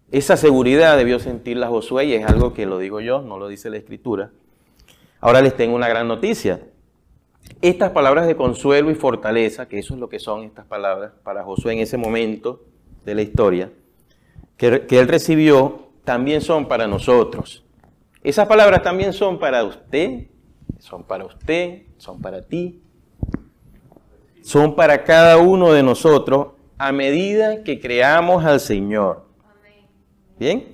Esa 0.10 0.36
seguridad 0.36 0.98
debió 0.98 1.20
sentirla 1.20 1.68
Josué 1.68 2.06
y 2.06 2.14
es 2.16 2.26
algo 2.26 2.56
que 2.56 2.66
lo 2.66 2.80
digo 2.80 3.02
yo, 3.02 3.22
no 3.22 3.38
lo 3.38 3.50
dice 3.50 3.70
la 3.70 3.78
escritura. 3.78 4.32
Ahora 5.20 5.44
les 5.44 5.56
tengo 5.56 5.76
una 5.76 5.90
gran 5.90 6.08
noticia. 6.08 6.62
Estas 7.62 7.92
palabras 7.92 8.26
de 8.26 8.36
consuelo 8.36 8.90
y 8.90 8.96
fortaleza, 8.96 9.68
que 9.68 9.78
eso 9.78 9.94
es 9.94 10.00
lo 10.00 10.10
que 10.10 10.18
son 10.18 10.42
estas 10.42 10.66
palabras 10.66 11.12
para 11.22 11.44
Josué 11.44 11.74
en 11.74 11.80
ese 11.82 11.96
momento 11.96 12.64
de 13.06 13.16
la 13.16 13.22
historia, 13.22 13.72
que, 14.58 14.86
él 14.90 15.08
recibió, 15.08 15.90
también 16.04 16.42
son 16.42 16.68
para 16.68 16.88
nosotros. 16.88 17.66
Esas 18.24 18.48
palabras 18.48 18.82
también 18.84 19.14
son 19.14 19.40
para 19.40 19.64
usted, 19.64 20.28
son 20.80 21.04
para 21.04 21.26
usted, 21.26 21.84
son 21.98 22.22
para 22.22 22.42
ti, 22.42 22.82
son 24.42 24.76
para 24.76 25.04
cada 25.04 25.38
uno 25.38 25.72
de 25.72 25.84
nosotros 25.84 26.48
a 26.78 26.92
medida 26.92 27.64
que 27.64 27.80
creamos 27.80 28.46
al 28.46 28.60
Señor. 28.60 29.26
Bien. 30.38 30.70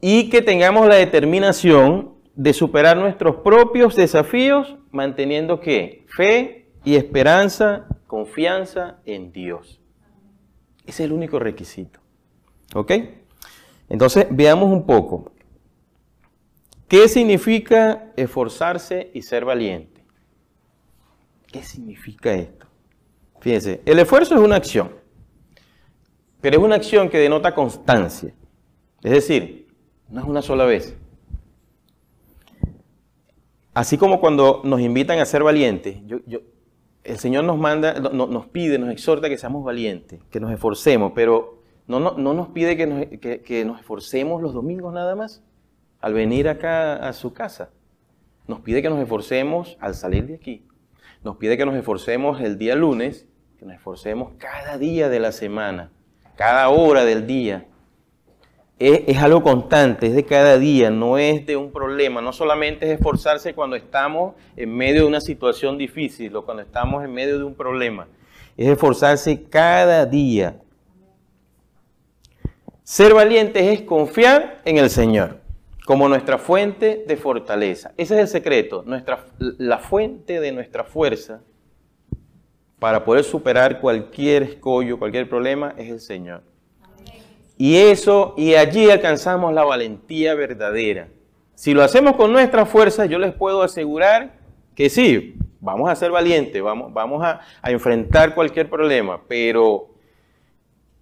Y 0.00 0.30
que 0.30 0.42
tengamos 0.42 0.88
la 0.88 0.96
determinación 0.96 2.14
de 2.34 2.52
superar 2.52 2.96
nuestros 2.96 3.36
propios 3.36 3.94
desafíos 3.94 4.76
manteniendo 4.90 5.60
qué? 5.60 6.04
Fe 6.08 6.70
y 6.84 6.96
esperanza, 6.96 7.86
confianza 8.06 8.98
en 9.04 9.32
Dios. 9.32 9.81
Ese 10.86 11.02
es 11.04 11.06
el 11.08 11.12
único 11.12 11.38
requisito. 11.38 12.00
¿Ok? 12.74 12.92
Entonces, 13.88 14.26
veamos 14.30 14.70
un 14.70 14.84
poco. 14.86 15.32
¿Qué 16.88 17.08
significa 17.08 18.12
esforzarse 18.16 19.10
y 19.14 19.22
ser 19.22 19.44
valiente? 19.44 20.04
¿Qué 21.50 21.62
significa 21.62 22.32
esto? 22.34 22.66
Fíjense, 23.40 23.82
el 23.84 23.98
esfuerzo 23.98 24.34
es 24.34 24.40
una 24.40 24.56
acción, 24.56 24.92
pero 26.40 26.58
es 26.58 26.62
una 26.62 26.76
acción 26.76 27.08
que 27.08 27.18
denota 27.18 27.54
constancia. 27.54 28.34
Es 29.02 29.10
decir, 29.10 29.68
no 30.08 30.20
es 30.20 30.26
una 30.26 30.42
sola 30.42 30.64
vez. 30.64 30.96
Así 33.74 33.96
como 33.96 34.20
cuando 34.20 34.60
nos 34.64 34.80
invitan 34.80 35.18
a 35.18 35.24
ser 35.24 35.42
valientes, 35.42 35.96
el 37.04 37.18
Señor 37.18 37.44
nos 37.44 37.58
manda, 37.58 37.94
nos 37.94 38.46
pide, 38.46 38.78
nos 38.78 38.90
exhorta 38.90 39.28
que 39.28 39.38
seamos 39.38 39.64
valientes, 39.64 40.20
que 40.30 40.40
nos 40.40 40.52
esforcemos, 40.52 41.12
pero 41.14 41.62
no, 41.86 41.98
nos 41.98 42.48
pide 42.48 42.76
que 42.76 42.86
nos, 42.86 43.06
que 43.20 43.64
nos 43.64 43.80
esforcemos 43.80 44.40
los 44.40 44.54
domingos 44.54 44.92
nada 44.94 45.14
más, 45.14 45.42
al 46.00 46.14
venir 46.14 46.48
acá 46.48 46.96
a 46.96 47.12
su 47.12 47.32
casa. 47.32 47.70
Nos 48.46 48.60
pide 48.60 48.82
que 48.82 48.90
nos 48.90 49.00
esforcemos 49.00 49.76
al 49.80 49.94
salir 49.94 50.26
de 50.26 50.34
aquí. 50.34 50.66
Nos 51.22 51.36
pide 51.36 51.56
que 51.56 51.64
nos 51.64 51.76
esforcemos 51.76 52.40
el 52.40 52.58
día 52.58 52.74
lunes, 52.74 53.28
que 53.58 53.64
nos 53.64 53.74
esforcemos 53.74 54.32
cada 54.38 54.78
día 54.78 55.08
de 55.08 55.20
la 55.20 55.30
semana, 55.30 55.92
cada 56.36 56.68
hora 56.68 57.04
del 57.04 57.26
día, 57.26 57.68
es, 58.82 59.18
algo 59.18 59.42
constante, 59.42 60.08
es 60.08 60.14
de 60.14 60.24
cada 60.24 60.58
día, 60.58 60.90
no 60.90 61.18
es 61.18 61.46
de 61.46 61.56
un 61.56 61.70
problema. 61.70 62.20
No 62.20 62.32
solamente 62.32 62.86
es 62.86 62.92
esforzarse 62.98 63.54
cuando 63.54 63.76
estamos 63.76 64.34
en 64.56 64.74
medio 64.74 65.02
de 65.02 65.08
una 65.08 65.20
situación 65.20 65.78
difícil 65.78 66.34
o 66.36 66.44
cuando 66.44 66.62
estamos 66.62 67.04
en 67.04 67.12
medio 67.12 67.38
de 67.38 67.44
un 67.44 67.54
problema. 67.54 68.08
Es 68.56 68.68
esforzarse 68.68 69.44
cada 69.44 70.04
día. 70.06 70.56
Ser 72.82 73.14
valientes 73.14 73.62
es 73.62 73.82
confiar 73.82 74.60
en 74.64 74.78
el 74.78 74.90
Señor 74.90 75.40
como 75.86 76.08
nuestra 76.08 76.38
fuente 76.38 77.04
de 77.06 77.16
fortaleza. 77.16 77.92
Ese 77.96 78.14
es 78.14 78.20
el 78.20 78.28
secreto, 78.28 78.82
nuestra, 78.86 79.26
la 79.38 79.78
fuente 79.78 80.40
de 80.40 80.52
nuestra 80.52 80.84
fuerza 80.84 81.42
para 82.78 83.04
poder 83.04 83.24
superar 83.24 83.80
cualquier 83.80 84.42
escollo, 84.42 84.98
cualquier 84.98 85.28
problema, 85.28 85.74
es 85.76 85.88
el 85.88 86.00
Señor. 86.00 86.51
Y 87.62 87.76
eso, 87.76 88.34
y 88.36 88.54
allí 88.56 88.90
alcanzamos 88.90 89.54
la 89.54 89.62
valentía 89.62 90.34
verdadera. 90.34 91.06
Si 91.54 91.72
lo 91.72 91.84
hacemos 91.84 92.16
con 92.16 92.32
nuestra 92.32 92.66
fuerza, 92.66 93.06
yo 93.06 93.20
les 93.20 93.32
puedo 93.32 93.62
asegurar 93.62 94.32
que 94.74 94.90
sí, 94.90 95.36
vamos 95.60 95.88
a 95.88 95.94
ser 95.94 96.10
valientes, 96.10 96.60
vamos, 96.60 96.92
vamos 96.92 97.24
a, 97.24 97.38
enfrentar 97.62 98.34
cualquier 98.34 98.68
problema, 98.68 99.20
pero 99.28 99.90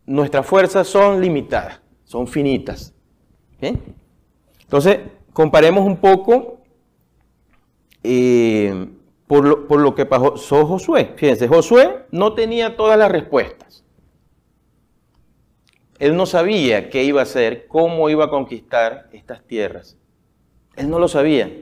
nuestras 0.05 0.45
fuerzas 0.45 0.87
son 0.87 1.23
limitadas, 1.23 1.81
son 2.05 2.29
finitas. 2.29 2.93
Entonces, 4.61 4.99
comparemos 5.33 5.87
un 5.87 5.97
poco 5.97 6.61
eh, 8.03 8.87
por, 9.27 9.47
lo, 9.47 9.67
por 9.67 9.81
lo 9.81 9.95
que 9.95 10.05
pasó 10.05 10.67
Josué. 10.67 11.15
Fíjense, 11.17 11.49
Josué 11.49 12.05
no 12.11 12.35
tenía 12.35 12.77
todas 12.77 12.99
las 12.99 13.11
respuestas. 13.11 13.83
Él 16.01 16.17
no 16.17 16.25
sabía 16.25 16.89
qué 16.89 17.05
iba 17.05 17.21
a 17.21 17.25
hacer, 17.25 17.67
cómo 17.69 18.09
iba 18.09 18.25
a 18.25 18.31
conquistar 18.31 19.11
estas 19.13 19.47
tierras. 19.47 19.99
Él 20.75 20.89
no 20.89 20.99
lo 20.99 21.09
sabía. 21.09 21.53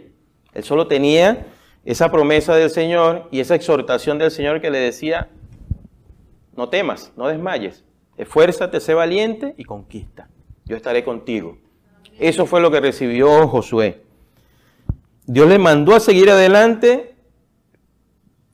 Él 0.55 0.65
solo 0.65 0.87
tenía 0.87 1.47
esa 1.85 2.13
promesa 2.13 2.55
del 2.55 2.71
Señor 2.71 3.29
y 3.33 3.41
esa 3.41 3.57
exhortación 3.57 4.17
del 4.17 4.31
Señor 4.31 4.61
que 4.61 4.71
le 4.71 4.79
decía, 4.79 5.29
no 6.57 6.69
temas, 6.69 7.13
no 7.17 7.27
desmayes, 7.27 7.85
esfuérzate, 8.17 8.79
sé 8.79 8.95
valiente 8.95 9.55
y 9.59 9.65
conquista. 9.65 10.29
Yo 10.67 10.77
estaré 10.77 11.03
contigo. 11.03 11.59
Eso 12.17 12.47
fue 12.47 12.61
lo 12.61 12.71
que 12.71 12.81
recibió 12.81 13.49
Josué. 13.49 14.03
Dios 15.27 15.49
le 15.49 15.59
mandó 15.59 15.97
a 15.97 16.01
seguir 16.01 16.31
adelante, 16.31 17.17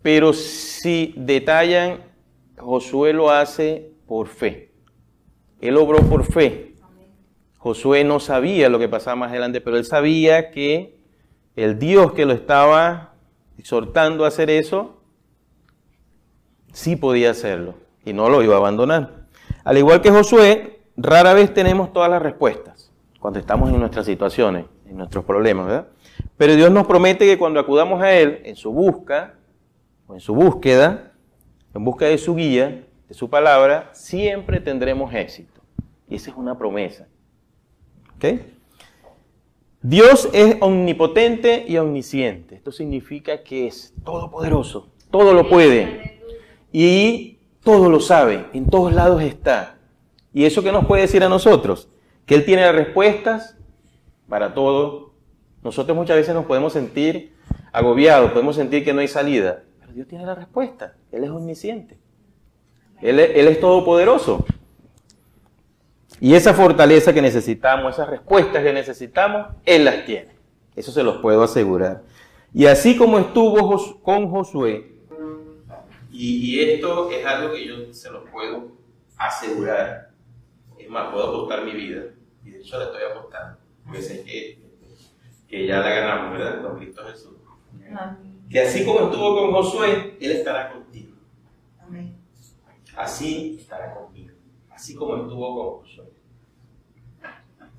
pero 0.00 0.32
si 0.32 1.12
detallan, 1.18 2.00
Josué 2.56 3.12
lo 3.12 3.30
hace 3.30 3.92
por 4.06 4.28
fe. 4.28 4.73
Él 5.68 5.76
obró 5.76 6.00
por 6.00 6.24
fe. 6.24 6.74
Josué 7.58 8.04
no 8.04 8.20
sabía 8.20 8.68
lo 8.68 8.78
que 8.78 8.88
pasaba 8.88 9.16
más 9.16 9.30
adelante, 9.30 9.60
pero 9.60 9.78
él 9.78 9.84
sabía 9.84 10.50
que 10.50 10.98
el 11.56 11.78
Dios 11.78 12.12
que 12.12 12.26
lo 12.26 12.32
estaba 12.32 13.14
exhortando 13.56 14.24
a 14.24 14.28
hacer 14.28 14.50
eso, 14.50 15.00
sí 16.72 16.96
podía 16.96 17.30
hacerlo 17.30 17.74
y 18.04 18.12
no 18.12 18.28
lo 18.28 18.42
iba 18.42 18.54
a 18.54 18.58
abandonar. 18.58 19.24
Al 19.64 19.78
igual 19.78 20.02
que 20.02 20.10
Josué, 20.10 20.80
rara 20.96 21.32
vez 21.32 21.54
tenemos 21.54 21.92
todas 21.92 22.10
las 22.10 22.20
respuestas 22.20 22.92
cuando 23.18 23.38
estamos 23.38 23.70
en 23.70 23.80
nuestras 23.80 24.04
situaciones, 24.04 24.66
en 24.86 24.98
nuestros 24.98 25.24
problemas, 25.24 25.66
¿verdad? 25.66 25.88
Pero 26.36 26.56
Dios 26.56 26.70
nos 26.70 26.86
promete 26.86 27.24
que 27.24 27.38
cuando 27.38 27.58
acudamos 27.58 28.02
a 28.02 28.12
Él 28.12 28.42
en 28.44 28.56
su 28.56 28.70
busca 28.70 29.34
o 30.06 30.12
en 30.12 30.20
su 30.20 30.34
búsqueda, 30.34 31.12
en 31.72 31.84
busca 31.84 32.04
de 32.04 32.18
su 32.18 32.34
guía, 32.34 32.84
de 33.08 33.14
su 33.14 33.30
palabra, 33.30 33.88
siempre 33.94 34.60
tendremos 34.60 35.14
éxito. 35.14 35.53
Y 36.14 36.18
esa 36.18 36.30
es 36.30 36.36
una 36.36 36.56
promesa. 36.56 37.08
¿Ok? 38.14 38.24
Dios 39.82 40.28
es 40.32 40.58
omnipotente 40.60 41.64
y 41.66 41.76
omnisciente. 41.76 42.54
Esto 42.54 42.70
significa 42.70 43.42
que 43.42 43.66
es 43.66 43.92
todopoderoso, 44.04 44.92
todo 45.10 45.34
lo 45.34 45.48
puede 45.48 46.20
y 46.72 47.40
todo 47.64 47.90
lo 47.90 47.98
sabe, 47.98 48.46
en 48.52 48.70
todos 48.70 48.94
lados 48.94 49.22
está. 49.22 49.78
¿Y 50.32 50.44
eso 50.44 50.62
qué 50.62 50.70
nos 50.70 50.86
puede 50.86 51.02
decir 51.02 51.24
a 51.24 51.28
nosotros? 51.28 51.88
Que 52.26 52.36
Él 52.36 52.44
tiene 52.44 52.62
las 52.62 52.76
respuestas 52.76 53.56
para 54.28 54.54
todo. 54.54 55.14
Nosotros 55.64 55.96
muchas 55.96 56.16
veces 56.16 56.32
nos 56.32 56.46
podemos 56.46 56.74
sentir 56.74 57.34
agobiados, 57.72 58.30
podemos 58.30 58.54
sentir 58.54 58.84
que 58.84 58.94
no 58.94 59.00
hay 59.00 59.08
salida, 59.08 59.64
pero 59.80 59.92
Dios 59.92 60.06
tiene 60.06 60.24
la 60.24 60.36
respuesta. 60.36 60.94
Él 61.10 61.24
es 61.24 61.30
omnisciente. 61.30 61.98
Él, 63.02 63.18
él 63.18 63.48
es 63.48 63.58
todopoderoso. 63.58 64.44
Y 66.20 66.34
esa 66.34 66.54
fortaleza 66.54 67.12
que 67.12 67.22
necesitamos, 67.22 67.94
esas 67.94 68.08
respuestas 68.08 68.62
que 68.62 68.72
necesitamos, 68.72 69.48
Él 69.64 69.84
las 69.84 70.04
tiene. 70.04 70.30
Eso 70.76 70.92
se 70.92 71.02
los 71.02 71.18
puedo 71.18 71.42
asegurar. 71.42 72.02
Y 72.52 72.66
así 72.66 72.96
como 72.96 73.18
estuvo 73.18 74.00
con 74.02 74.30
Josué, 74.30 74.92
y, 76.16 76.60
esto 76.60 77.10
es 77.10 77.26
algo 77.26 77.52
que 77.52 77.66
yo 77.66 77.92
se 77.92 78.08
los 78.08 78.28
puedo 78.30 78.68
asegurar, 79.16 80.10
es 80.78 80.88
más, 80.88 81.12
puedo 81.12 81.28
apostar 81.28 81.64
mi 81.64 81.72
vida, 81.72 82.04
y 82.44 82.50
de 82.50 82.60
hecho 82.60 82.78
la 82.78 82.84
estoy 82.84 83.02
apostando, 83.10 83.58
porque 83.84 84.00
sé 84.00 84.22
que, 84.22 84.60
que 85.48 85.66
ya 85.66 85.80
la 85.80 85.90
ganamos, 85.90 86.38
¿verdad? 86.38 86.62
Con 86.62 86.78
Cristo 86.78 87.02
Jesús. 87.10 87.32
Que 88.48 88.60
así 88.60 88.84
como 88.84 89.10
estuvo 89.10 89.36
con 89.36 89.52
Josué, 89.52 90.16
Él 90.20 90.30
estará 90.30 90.72
contigo. 90.72 91.16
Amén. 91.80 92.16
Así 92.96 93.56
estará 93.58 93.92
conmigo 93.92 94.33
así 94.74 94.94
como 94.94 95.16
estuvo 95.16 95.56
con 95.56 95.80
Josué. 95.80 96.04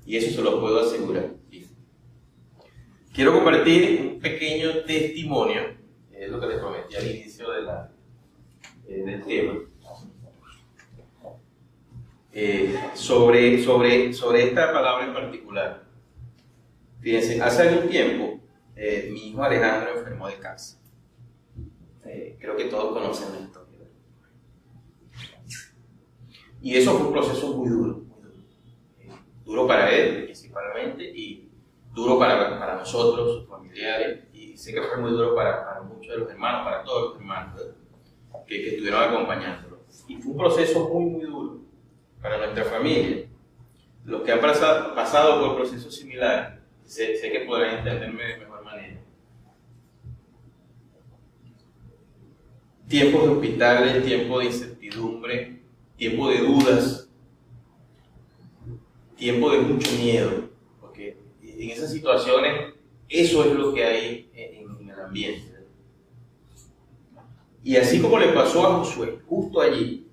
Y 0.04 0.16
eso 0.16 0.36
se 0.36 0.42
lo 0.42 0.60
puedo 0.60 0.80
asegurar. 0.80 1.30
Quiero 3.12 3.32
compartir 3.32 4.00
un 4.00 4.20
pequeño 4.20 4.84
testimonio, 4.84 5.62
es 6.12 6.30
lo 6.30 6.40
que 6.40 6.46
les 6.46 6.58
prometí 6.58 6.96
al 6.96 7.10
inicio 7.10 7.50
de 7.50 7.62
la, 7.62 7.90
eh, 8.86 9.02
del 9.04 9.24
tema, 9.24 9.54
eh, 12.32 12.78
sobre, 12.94 13.62
sobre, 13.62 14.12
sobre 14.12 14.44
esta 14.44 14.72
palabra 14.72 15.06
en 15.06 15.14
particular. 15.14 15.82
Fíjense, 17.00 17.40
hace 17.40 17.62
algún 17.62 17.88
tiempo 17.88 18.40
eh, 18.74 19.08
mi 19.10 19.28
hijo 19.28 19.42
Alejandro 19.42 19.98
enfermó 19.98 20.28
de 20.28 20.38
cáncer. 20.38 20.78
creo 22.38 22.56
que 22.56 22.64
todos 22.66 22.92
conocen 22.92 23.28
esto. 23.42 23.66
Y 26.60 26.76
eso 26.76 26.92
fue 26.98 27.06
un 27.08 27.12
proceso 27.12 27.56
muy 27.56 27.68
duro, 27.68 28.02
duro. 29.44 29.66
para 29.66 29.90
él 29.90 30.24
principalmente 30.24 31.04
y 31.04 31.48
duro 31.94 32.18
para, 32.18 32.58
para 32.58 32.76
nosotros, 32.76 33.38
sus 33.38 33.48
familiares, 33.48 34.24
y 34.32 34.56
sé 34.56 34.74
que 34.74 34.82
fue 34.82 34.98
muy 34.98 35.10
duro 35.10 35.34
para, 35.34 35.64
para 35.64 35.82
muchos 35.82 36.12
de 36.12 36.18
los 36.18 36.30
hermanos, 36.30 36.64
para 36.64 36.82
todos 36.82 37.10
los 37.10 37.20
hermanos 37.20 37.62
que, 38.46 38.62
que, 38.62 38.68
estuvieron 38.70 39.02
acompañándolo. 39.02 39.80
Y 40.08 40.16
fue 40.16 40.32
un 40.32 40.38
proceso 40.38 40.88
muy, 40.88 41.04
muy 41.04 41.24
duro 41.24 41.60
para 42.20 42.38
nuestra 42.38 42.64
familia. 42.64 43.26
Los 44.04 44.22
que 44.22 44.32
han 44.32 44.40
pasado, 44.40 44.94
pasado 44.94 45.40
por 45.40 45.56
procesos 45.56 45.94
similares, 45.94 46.60
sé, 46.84 47.16
sé 47.16 47.30
que 47.30 47.40
podrán 47.40 47.78
entenderme 47.78 48.24
de 48.24 48.36
mejor 48.38 48.64
manera. 48.64 49.00
Tiempos 52.88 53.22
de 53.22 53.28
hospitales, 53.28 54.04
tiempos 54.04 54.38
de 54.38 54.44
incertidumbre, 54.46 55.55
tiempo 55.96 56.28
de 56.28 56.38
dudas, 56.38 57.08
tiempo 59.16 59.50
de 59.50 59.58
mucho 59.58 59.90
miedo, 59.92 60.50
porque 60.80 61.18
en 61.42 61.70
esas 61.70 61.90
situaciones 61.90 62.74
eso 63.08 63.44
es 63.44 63.52
lo 63.52 63.72
que 63.72 63.84
hay 63.84 64.30
en, 64.34 64.88
el 64.88 65.00
ambiente. 65.00 65.56
Y 67.64 67.76
así 67.76 68.00
como 68.00 68.18
le 68.18 68.28
pasó 68.28 68.66
a 68.66 68.78
Josué, 68.78 69.18
justo 69.26 69.60
allí, 69.60 70.06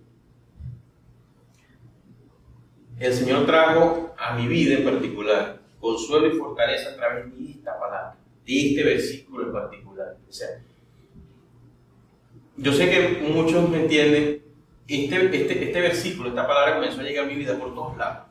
el 3.00 3.14
Señor 3.14 3.46
trajo 3.46 4.14
a 4.18 4.36
mi 4.38 4.48
vida 4.48 4.76
en 4.76 4.86
particular 4.86 5.62
consuelo 5.80 6.28
y 6.28 6.40
fortaleza 6.40 6.92
a 6.92 6.96
través 6.96 7.38
de 7.38 7.52
esta 7.52 7.78
palabra, 7.78 8.18
de 8.46 8.70
este 8.70 8.84
versículo 8.84 9.48
en 9.48 9.52
particular. 9.52 10.18
O 10.28 10.32
sea, 10.32 10.64
yo 12.56 12.72
sé 12.72 12.90
que 12.90 13.28
muchos 13.30 13.70
me 13.70 13.82
entienden 13.82 14.43
este, 14.88 15.42
este, 15.42 15.64
este, 15.66 15.82
versículo, 15.82 16.30
esta 16.30 16.46
palabra 16.46 16.76
comenzó 16.76 17.00
a 17.00 17.04
llegar 17.04 17.26
a 17.26 17.28
mi 17.28 17.36
vida 17.36 17.58
por 17.58 17.74
todos 17.74 17.98
lados. 17.98 18.28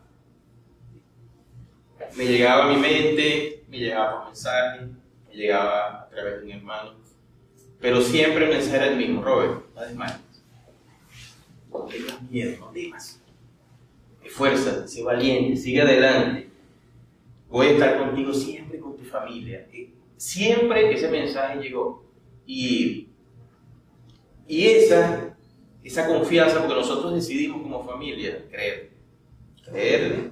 Me 2.17 2.27
llegaba 2.27 2.67
a 2.67 2.69
mi 2.69 2.77
mente, 2.77 3.65
me 3.69 3.79
llegaba 3.79 4.19
por 4.19 4.27
mensaje, 4.27 4.87
me 5.29 5.35
llegaba 5.35 6.03
a 6.03 6.09
través 6.09 6.41
de 6.41 6.45
un 6.45 6.53
hermano. 6.53 6.95
Pero 7.81 8.01
siempre 8.01 8.45
el 8.45 8.51
mensaje 8.51 8.77
era 8.77 8.87
el 8.89 8.97
mismo, 8.97 9.23
Robert, 9.23 9.65
no 9.75 9.81
desmayes. 9.81 10.21
No 11.73 11.81
tengas 11.81 12.23
miedo, 12.31 12.59
no 12.61 12.67
temas. 12.67 13.21
Esfuérzate, 14.23 14.87
sé 14.89 15.03
valiente, 15.03 15.57
sigue 15.57 15.81
adelante. 15.81 16.49
Voy 17.49 17.69
a 17.69 17.71
estar 17.73 17.99
contigo 17.99 18.33
siempre 18.33 18.79
con 18.79 18.97
tu 18.97 19.05
familia. 19.05 19.67
Siempre 20.17 20.93
ese 20.93 21.09
mensaje 21.09 21.61
llegó. 21.61 22.05
Y, 22.47 23.09
y 24.47 24.67
esa 24.67 25.32
esa 25.83 26.07
confianza, 26.07 26.59
porque 26.61 26.75
nosotros 26.75 27.15
decidimos 27.15 27.63
como 27.63 27.85
familia 27.85 28.45
creer, 28.51 28.91
creer, 29.65 30.31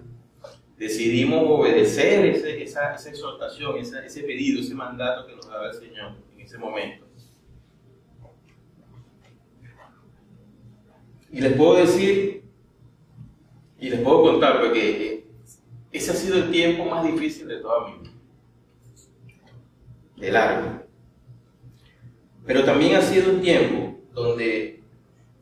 decidimos 0.78 1.44
obedecer 1.46 2.24
esa, 2.26 2.94
esa, 2.94 3.10
exhortación, 3.10 3.76
ese 3.78 4.22
pedido, 4.22 4.60
ese 4.60 4.74
mandato 4.74 5.26
que 5.26 5.36
nos 5.36 5.48
daba 5.48 5.68
el 5.68 5.74
Señor 5.74 6.12
en 6.34 6.40
ese 6.40 6.56
momento. 6.56 7.06
Y 11.32 11.40
les 11.40 11.52
puedo 11.52 11.76
decir, 11.76 12.42
y 13.78 13.88
les 13.88 14.00
puedo 14.00 14.22
contar, 14.22 14.60
porque 14.60 15.26
ese 15.92 16.10
ha 16.10 16.14
sido 16.14 16.36
el 16.36 16.50
tiempo 16.50 16.84
más 16.84 17.04
difícil 17.04 17.46
de 17.48 17.56
toda 17.56 17.88
mi 17.88 17.98
vida. 17.98 18.10
De 20.16 20.30
largo. 20.30 20.82
Pero 22.46 22.64
también 22.64 22.96
ha 22.96 23.02
sido 23.02 23.32
un 23.32 23.40
tiempo 23.40 23.98
donde 24.12 24.79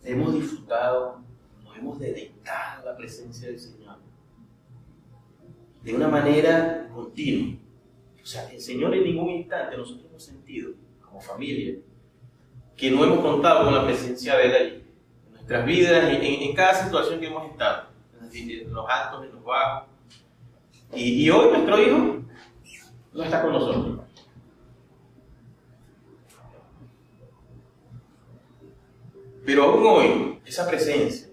hemos 0.04 0.34
disfrutado, 0.34 1.20
nos 1.64 1.76
hemos 1.76 1.98
deleitado 1.98 2.84
la 2.84 2.96
presencia 2.96 3.48
del 3.48 3.58
Señor 3.58 4.08
de 5.82 5.94
una 5.94 6.08
manera 6.08 6.88
continua. 6.94 7.56
O 8.22 8.26
sea, 8.26 8.50
el 8.50 8.60
Señor 8.60 8.94
en 8.94 9.04
ningún 9.04 9.30
instante 9.30 9.76
nosotros 9.76 10.06
hemos 10.10 10.22
sentido, 10.22 10.72
como 11.00 11.20
familia, 11.20 11.76
que 12.76 12.90
no 12.90 13.04
hemos 13.04 13.20
contado 13.20 13.64
con 13.64 13.74
la 13.74 13.84
presencia 13.84 14.36
de 14.36 14.44
Él 14.44 14.52
ahí, 14.52 14.84
en 15.26 15.32
nuestras 15.32 15.66
vidas, 15.66 16.12
en, 16.12 16.54
cada 16.54 16.74
situación 16.74 17.20
que 17.20 17.26
hemos 17.26 17.50
estado, 17.50 17.88
en 18.32 18.72
los 18.72 18.86
altos, 18.88 19.24
en 19.24 19.32
los 19.32 19.44
bajos. 19.44 19.88
Y 20.94 21.28
hoy 21.30 21.52
nuestro 21.52 21.82
hijo 21.82 22.22
no 23.12 23.22
está 23.24 23.42
con 23.42 23.52
nosotros. 23.52 24.00
Pero 29.48 29.62
aún 29.62 29.86
hoy, 29.86 30.38
esa 30.44 30.68
presencia, 30.68 31.26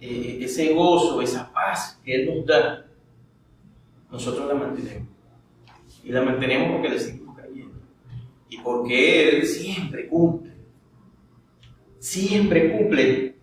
eh, 0.00 0.38
ese 0.40 0.72
gozo, 0.72 1.20
esa 1.20 1.52
paz 1.52 2.00
que 2.02 2.14
Él 2.14 2.34
nos 2.34 2.46
da, 2.46 2.86
nosotros 4.10 4.48
la 4.48 4.54
mantenemos. 4.54 5.10
Y 6.02 6.10
la 6.10 6.22
mantenemos 6.22 6.72
porque 6.72 6.88
le 6.88 6.98
seguimos 6.98 7.36
creyendo. 7.36 7.80
Y 8.48 8.56
porque 8.60 9.28
Él 9.28 9.44
siempre 9.44 10.08
cumple. 10.08 10.52
Siempre 11.98 12.72
cumple. 12.72 13.36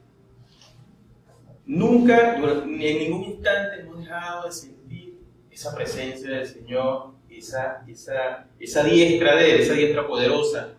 Nunca, 1.68 2.38
en 2.38 2.78
ningún 2.80 3.24
instante 3.26 3.82
hemos 3.82 4.00
dejado 4.00 4.48
de 4.48 4.52
sentir 4.52 5.20
esa 5.52 5.76
presencia 5.76 6.28
del 6.28 6.48
Señor, 6.48 7.12
esa, 7.30 7.84
esa, 7.88 8.48
esa 8.60 8.84
diestra 8.84 9.36
de 9.36 9.52
Él, 9.54 9.62
esa 9.62 9.74
diestra 9.74 10.08
poderosa 10.08 10.74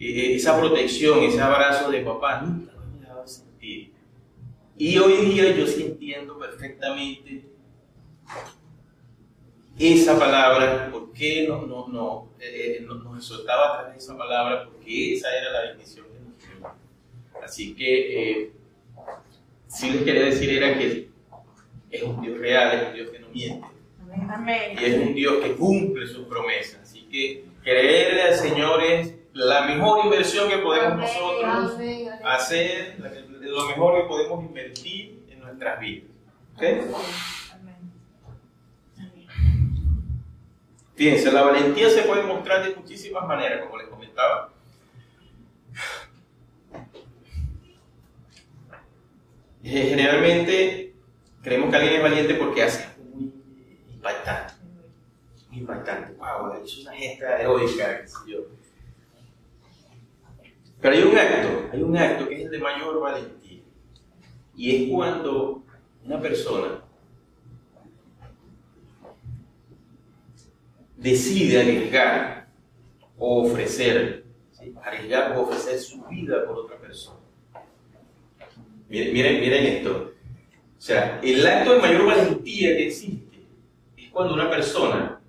eh, 0.00 0.34
esa 0.34 0.58
protección, 0.58 1.20
ese 1.20 1.40
abrazo 1.40 1.90
de 1.90 2.00
papá, 2.00 2.40
nunca 2.40 2.72
lo 2.72 2.82
he 2.82 3.00
dejado 3.00 3.22
de 3.22 3.28
sentir. 3.28 3.92
Y 4.76 4.98
hoy 4.98 5.26
día 5.26 5.54
yo 5.54 5.66
sí 5.66 5.82
entiendo 5.82 6.38
perfectamente 6.38 7.44
esa 9.78 10.18
palabra, 10.18 10.90
por 10.92 11.12
qué 11.12 11.46
no, 11.48 11.66
no, 11.66 11.88
no, 11.88 12.28
eh, 12.38 12.78
eh, 12.80 12.86
nos 12.86 13.16
exhortaba 13.16 13.66
a 13.66 13.78
través 13.78 13.92
de 13.94 13.98
esa 14.04 14.16
palabra, 14.16 14.64
porque 14.66 15.14
esa 15.14 15.34
era 15.34 15.52
la 15.52 15.60
bendición 15.70 16.06
que 16.06 16.20
nos 16.20 16.38
dio. 16.38 17.42
Así 17.42 17.74
que 17.74 18.40
eh, 18.40 18.52
sí 19.68 19.90
les 19.90 20.02
quería 20.02 20.24
decir 20.24 20.50
era 20.50 20.76
que 20.78 21.08
es 21.90 22.02
un 22.02 22.20
Dios 22.20 22.38
real, 22.38 22.78
es 22.78 22.88
un 22.88 22.94
Dios 22.94 23.10
que 23.10 23.18
no 23.20 23.28
miente. 23.30 23.66
Amén. 24.28 24.76
Y 24.78 24.84
es 24.84 24.98
un 24.98 25.14
Dios 25.14 25.42
que 25.42 25.52
cumple 25.52 26.06
sus 26.06 26.26
promesas. 26.26 26.80
Así 26.82 27.02
que 27.10 27.44
creerle 27.62 28.22
al 28.22 28.34
Señor 28.34 28.82
es 28.82 29.14
la 29.32 29.62
mejor 29.66 30.04
inversión 30.04 30.48
que 30.48 30.58
podemos 30.58 30.98
nosotros 30.98 31.78
hacer, 32.24 32.96
lo 33.40 33.66
mejor 33.66 34.02
que 34.02 34.08
podemos 34.08 34.44
invertir 34.44 35.24
en 35.28 35.40
nuestras 35.40 35.80
vidas. 35.80 36.10
Fíjense, 40.94 41.32
la 41.32 41.42
valentía 41.42 41.88
se 41.88 42.02
puede 42.02 42.24
mostrar 42.24 42.62
de 42.62 42.76
muchísimas 42.76 43.26
maneras, 43.26 43.64
como 43.64 43.78
les 43.78 43.88
comentaba. 43.88 44.52
Eh, 49.62 49.86
generalmente 49.90 50.94
creemos 51.42 51.70
que 51.70 51.76
alguien 51.76 51.94
es 51.94 52.02
valiente 52.02 52.34
porque 52.34 52.62
hace 52.62 52.84
algo 52.84 53.04
muy 53.14 53.32
impactante. 53.92 54.54
Muy 55.48 55.58
impactante. 55.60 56.12
Wow, 56.14 56.62
es 56.62 56.78
una 56.78 56.92
gesta 56.92 57.40
heroica, 57.40 58.00
qué 58.02 58.08
sé 58.08 58.16
yo. 58.26 58.59
Pero 60.80 60.94
hay 60.94 61.02
un 61.02 61.18
acto, 61.18 61.68
hay 61.72 61.82
un 61.82 61.96
acto 61.96 62.28
que 62.28 62.34
es 62.36 62.44
el 62.46 62.50
de 62.50 62.58
mayor 62.58 63.00
valentía. 63.00 63.60
Y 64.56 64.76
es 64.76 64.90
cuando 64.90 65.62
una 66.04 66.20
persona 66.20 66.82
decide 70.96 71.60
arriesgar 71.60 72.48
o 73.18 73.44
ofrecer, 73.44 74.24
arriesgar 74.82 75.36
o 75.36 75.42
ofrecer 75.42 75.78
su 75.78 76.02
vida 76.04 76.44
por 76.46 76.58
otra 76.58 76.78
persona. 76.78 77.18
Miren, 78.88 79.66
esto. 79.66 80.12
O 80.78 80.80
sea, 80.80 81.20
el 81.22 81.46
acto 81.46 81.74
de 81.74 81.80
mayor 81.80 82.06
valentía 82.06 82.76
que 82.76 82.86
existe 82.88 83.38
es 83.96 84.08
cuando 84.10 84.34
una 84.34 84.48
persona 84.48 85.20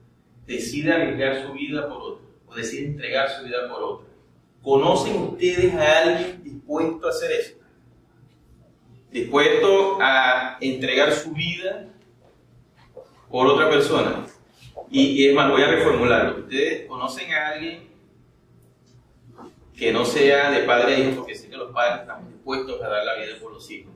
decide 0.48 0.94
arriesgar 0.94 1.46
su 1.46 1.54
vida 1.54 1.88
por 1.88 2.02
otra, 2.02 2.26
o 2.48 2.56
decide 2.56 2.88
entregar 2.88 3.30
su 3.30 3.46
vida 3.46 3.68
por 3.70 3.84
otra. 3.84 4.11
¿Conocen 4.62 5.16
ustedes 5.24 5.74
a 5.74 6.02
alguien 6.04 6.44
dispuesto 6.44 7.08
a 7.08 7.10
hacer 7.10 7.32
eso? 7.32 7.54
Dispuesto 9.10 9.98
a 10.00 10.58
entregar 10.62 11.12
su 11.14 11.32
vida 11.32 11.88
por 13.30 13.48
otra 13.48 13.70
persona. 13.70 14.26
Y, 14.90 15.28
es 15.28 15.36
más, 15.36 15.50
voy 15.50 15.64
a 15.64 15.68
reformularlo. 15.68 16.42
¿Ustedes 16.42 16.88
conocen 16.88 17.34
a 17.34 17.50
alguien 17.50 17.90
que 19.76 19.92
no 19.92 20.06
sea 20.06 20.52
de 20.52 20.64
padre 20.64 20.96
a 20.96 21.00
hijo, 21.00 21.18
porque 21.18 21.34
sé 21.34 21.50
que 21.50 21.58
los 21.58 21.72
padres 21.72 22.02
están 22.02 22.30
dispuestos 22.30 22.82
a 22.82 22.88
dar 22.88 23.06
la 23.06 23.16
vida 23.16 23.40
por 23.42 23.54
los 23.54 23.72
hijos, 23.72 23.92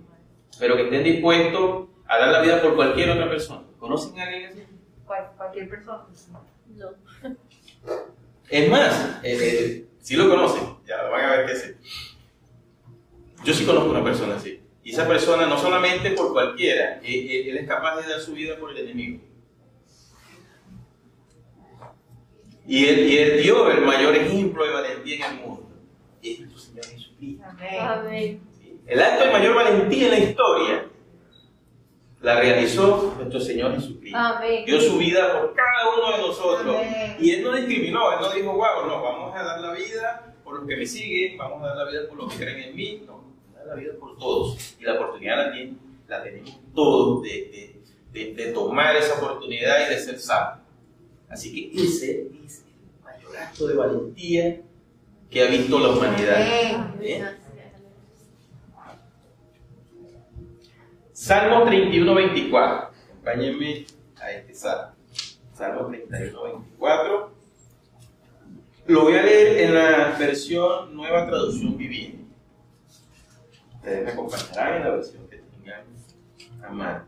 pero 0.57 0.75
que 0.75 0.83
estén 0.83 1.03
dispuestos 1.03 1.89
a 2.07 2.17
dar 2.17 2.29
la 2.29 2.41
vida 2.41 2.61
por 2.61 2.75
cualquier 2.75 3.11
otra 3.11 3.29
persona? 3.29 3.61
¿Conocen 3.77 4.19
a 4.19 4.23
alguien 4.23 4.45
así? 4.45 4.63
cualquier 5.05 5.69
persona. 5.69 6.05
No. 6.75 6.89
Es 8.49 8.69
más, 8.69 9.19
eh, 9.23 9.37
eh, 9.41 9.85
si 10.05 10.15
lo 10.15 10.29
conocen, 10.29 10.61
ya 10.85 11.01
van 11.09 11.25
a 11.25 11.31
ver 11.31 11.45
que 11.47 11.55
sí. 11.55 11.71
Yo 13.43 13.55
sí 13.55 13.65
conozco 13.65 13.89
una 13.89 14.03
persona 14.03 14.35
así. 14.35 14.61
Y 14.83 14.91
esa 14.91 15.07
persona 15.07 15.47
no 15.47 15.57
solamente 15.57 16.11
por 16.11 16.31
cualquiera, 16.31 16.99
eh, 17.01 17.49
él 17.49 17.57
es 17.57 17.67
capaz 17.67 17.99
de 17.99 18.07
dar 18.07 18.19
su 18.19 18.33
vida 18.33 18.55
por 18.59 18.69
el 18.69 18.77
enemigo. 18.77 19.23
Y 22.67 22.85
él, 22.85 23.41
dio 23.41 23.71
el 23.71 23.81
mayor 23.81 24.15
ejemplo 24.15 24.63
de 24.63 24.73
valentía 24.73 25.15
en 25.15 25.23
el 25.23 25.39
mundo. 25.41 25.69
Y 26.21 26.33
es 26.33 26.39
nuestro 26.41 26.59
Señor 26.59 26.85
Jesucristo. 26.85 27.43
Amén. 27.59 28.41
El 28.85 29.01
acto 29.01 29.25
de 29.25 29.31
mayor 29.31 29.55
valentía 29.55 30.05
en 30.05 30.11
la 30.11 30.19
historia 30.19 30.85
la 32.25 32.39
realizó 32.39 33.13
nuestro 33.17 33.39
Señor 33.39 33.75
Jesucristo. 33.75 34.17
Amén. 34.17 34.65
Dio 34.65 34.81
su 34.81 34.97
vida 34.97 35.39
por 35.39 35.53
cada 35.53 35.95
uno 35.95 36.17
de 36.17 36.27
nosotros. 36.27 36.75
Amén. 36.75 37.17
Y 37.19 37.29
Él 37.29 37.43
no 37.43 37.55
discriminó, 37.55 38.11
Él 38.13 38.17
no 38.19 38.31
dijo, 38.31 38.51
wow, 38.53 38.87
no, 38.87 39.03
vamos 39.03 39.35
a 39.35 39.43
dar 39.43 39.61
la 39.61 39.73
vida 39.73 40.33
por 40.43 40.55
los 40.55 40.67
que 40.67 40.75
me 40.75 40.87
siguen, 40.87 41.37
vamos 41.37 41.61
a 41.61 41.67
dar 41.67 41.77
la 41.77 41.91
vida 41.91 42.07
por 42.09 42.17
los 42.17 42.33
que 42.33 42.43
creen 42.43 42.69
en 42.69 42.75
mí. 42.75 43.03
No, 43.05 43.13
vamos 43.13 43.55
a 43.55 43.59
dar 43.59 43.67
la 43.67 43.75
vida 43.75 43.93
por 43.99 44.17
todos. 44.17 44.75
Y 44.79 44.83
la 44.85 44.95
oportunidad 44.95 45.37
la, 45.37 45.69
la 46.07 46.23
tenemos 46.23 46.59
todos 46.73 47.21
de, 47.21 47.79
de, 48.11 48.33
de, 48.33 48.45
tomar 48.53 48.95
esa 48.95 49.21
oportunidad 49.21 49.85
y 49.85 49.93
de 49.93 49.99
ser 49.99 50.19
salvos. 50.19 50.63
Así 51.29 51.53
que 51.53 51.83
ese 51.83 52.27
es 52.43 52.63
el 52.65 53.03
mayor 53.03 53.37
acto 53.37 53.67
de 53.67 53.75
valentía 53.75 54.61
que 55.29 55.43
ha 55.43 55.45
visto 55.45 55.77
la 55.77 55.89
humanidad. 55.89 56.41
¿Eh? 57.01 57.23
Salmo 61.25 61.63
31, 61.65 62.13
24. 62.13 62.91
Acompáñenme 63.09 63.87
a 64.21 64.31
este 64.31 64.53
salmo. 64.53 64.93
Salmo 65.55 65.87
31, 65.87 66.43
24. 66.43 67.31
Lo 68.85 69.01
voy 69.01 69.15
a 69.15 69.23
leer 69.23 69.57
en 69.63 69.73
la 69.73 70.15
versión 70.19 70.95
Nueva 70.95 71.25
Traducción 71.25 71.75
Viviente. 71.79 72.25
Ustedes 73.73 74.05
me 74.05 74.11
acompañarán 74.11 74.75
en 74.75 74.83
la 74.83 74.89
versión 74.91 75.27
que 75.27 75.37
tengan 75.37 76.81
a. 76.81 77.05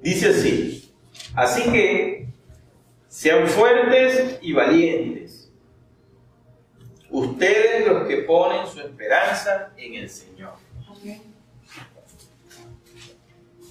Dice 0.00 0.28
así. 0.28 0.94
Así 1.34 1.64
que 1.64 2.28
sean 3.08 3.48
fuertes 3.48 4.38
y 4.42 4.52
valientes. 4.52 5.52
Ustedes 7.10 7.84
los 7.84 8.06
que 8.06 8.18
ponen 8.18 8.64
su 8.68 8.78
esperanza 8.78 9.72
en 9.76 9.94
el 9.94 10.08
Señor. 10.08 10.65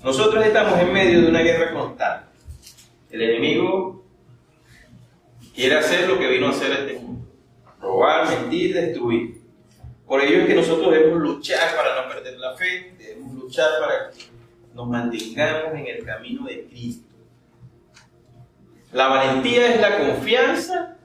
Nosotros 0.05 0.45
estamos 0.45 0.79
en 0.79 0.93
medio 0.93 1.21
de 1.23 1.29
una 1.29 1.41
guerra 1.41 1.73
constante. 1.73 2.27
El 3.09 3.23
enemigo 3.23 4.05
quiere 5.55 5.79
hacer 5.79 6.07
lo 6.07 6.19
que 6.19 6.27
vino 6.27 6.45
a 6.45 6.51
hacer 6.51 6.71
este 6.73 6.99
mundo. 6.99 7.25
Robar, 7.81 8.29
mentir, 8.29 8.75
destruir. 8.75 9.41
Por 10.05 10.21
ello 10.21 10.41
es 10.41 10.45
que 10.45 10.53
nosotros 10.53 10.91
debemos 10.91 11.19
luchar 11.19 11.75
para 11.75 12.03
no 12.03 12.07
perder 12.13 12.37
la 12.37 12.53
fe, 12.55 12.93
debemos 12.99 13.33
luchar 13.33 13.67
para 13.79 14.11
que 14.11 14.25
nos 14.75 14.87
mantengamos 14.87 15.73
en 15.73 15.87
el 15.87 16.05
camino 16.05 16.45
de 16.45 16.65
Cristo. 16.65 17.09
La 18.91 19.07
valentía 19.07 19.73
es 19.73 19.81
la 19.81 19.97
confianza 19.97 20.97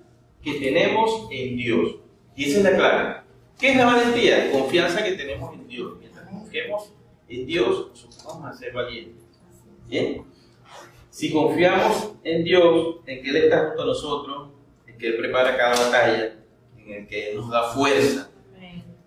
que 0.43 0.61
tenemos 0.61 1.27
en 1.31 1.57
Dios. 1.57 1.97
Y 2.37 2.51
esa 2.51 2.59
es 2.59 2.65
la 2.65 2.77
clave. 2.77 3.17
¿Qué 3.59 3.71
es 3.71 3.77
la 3.79 3.87
valentía? 3.87 4.53
Confianza 4.53 5.03
que 5.03 5.13
tenemos 5.13 5.55
en 5.55 5.67
Dios. 5.67 5.93
Mientras 5.99 6.29
confiemos 6.29 6.93
en 7.31 7.47
Dios, 7.47 8.09
vamos 8.25 8.45
a 8.45 8.53
ser 8.53 8.73
valientes. 8.73 9.25
¿Bien? 9.87 10.25
Si 11.11 11.33
confiamos 11.33 12.13
en 12.23 12.45
Dios, 12.45 12.97
en 13.07 13.23
que 13.23 13.31
Él 13.31 13.37
está 13.37 13.69
junto 13.69 13.83
a 13.83 13.87
nosotros, 13.87 14.49
en 14.87 14.99
que 14.99 15.07
Él 15.09 15.17
prepara 15.17 15.57
cada 15.57 15.85
batalla, 15.85 16.37
en 16.77 16.93
el 16.93 17.07
que 17.07 17.35
nos 17.35 17.51
da 17.51 17.71
fuerza, 17.71 18.31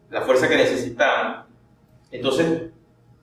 la 0.09 0.21
fuerza 0.21 0.47
que 0.47 0.55
necesitamos, 0.55 1.45
entonces 2.11 2.71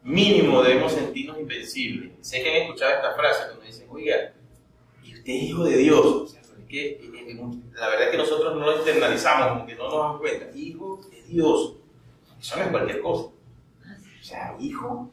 mínimo 0.03 0.63
debemos 0.63 0.93
sentirnos 0.93 1.39
invencibles. 1.39 2.13
Sé 2.21 2.43
que 2.43 2.51
han 2.51 2.63
escuchado 2.63 2.95
esta 2.95 3.13
frase 3.15 3.45
cuando 3.47 3.65
dicen, 3.65 3.87
oiga, 3.91 4.33
y 5.03 5.15
usted 5.15 5.33
es 5.33 5.43
hijo 5.43 5.65
de 5.65 5.77
Dios. 5.77 6.37
Que, 6.69 6.87
eh, 6.87 7.01
eh, 7.03 7.41
la 7.75 7.89
verdad 7.89 8.05
es 8.05 8.11
que 8.11 8.17
nosotros 8.17 8.55
no 8.55 8.65
lo 8.65 8.79
internalizamos, 8.79 9.49
como 9.49 9.67
que 9.67 9.75
no 9.75 9.85
nos 9.85 9.93
damos 9.93 10.21
cuenta. 10.21 10.57
Hijo 10.57 11.01
de 11.11 11.23
Dios. 11.23 11.75
Eso 12.41 12.57
no 12.57 12.63
es 12.63 12.69
cualquier 12.69 13.01
cosa. 13.01 13.31
O 14.21 14.25
sea, 14.25 14.57
hijo 14.61 15.11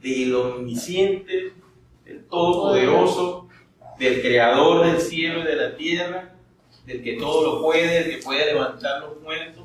del 0.00 0.34
omnisciente, 0.34 1.52
del 2.04 2.24
todopoderoso, 2.26 3.48
del 3.98 4.20
creador 4.20 4.86
del 4.86 5.00
cielo 5.00 5.40
y 5.40 5.44
de 5.44 5.56
la 5.56 5.76
tierra, 5.76 6.34
del 6.86 7.02
que 7.02 7.14
todo 7.14 7.54
lo 7.56 7.62
puede, 7.62 7.98
el 7.98 8.10
que 8.10 8.22
puede 8.22 8.46
levantar 8.46 9.02
los 9.02 9.20
muertos, 9.22 9.64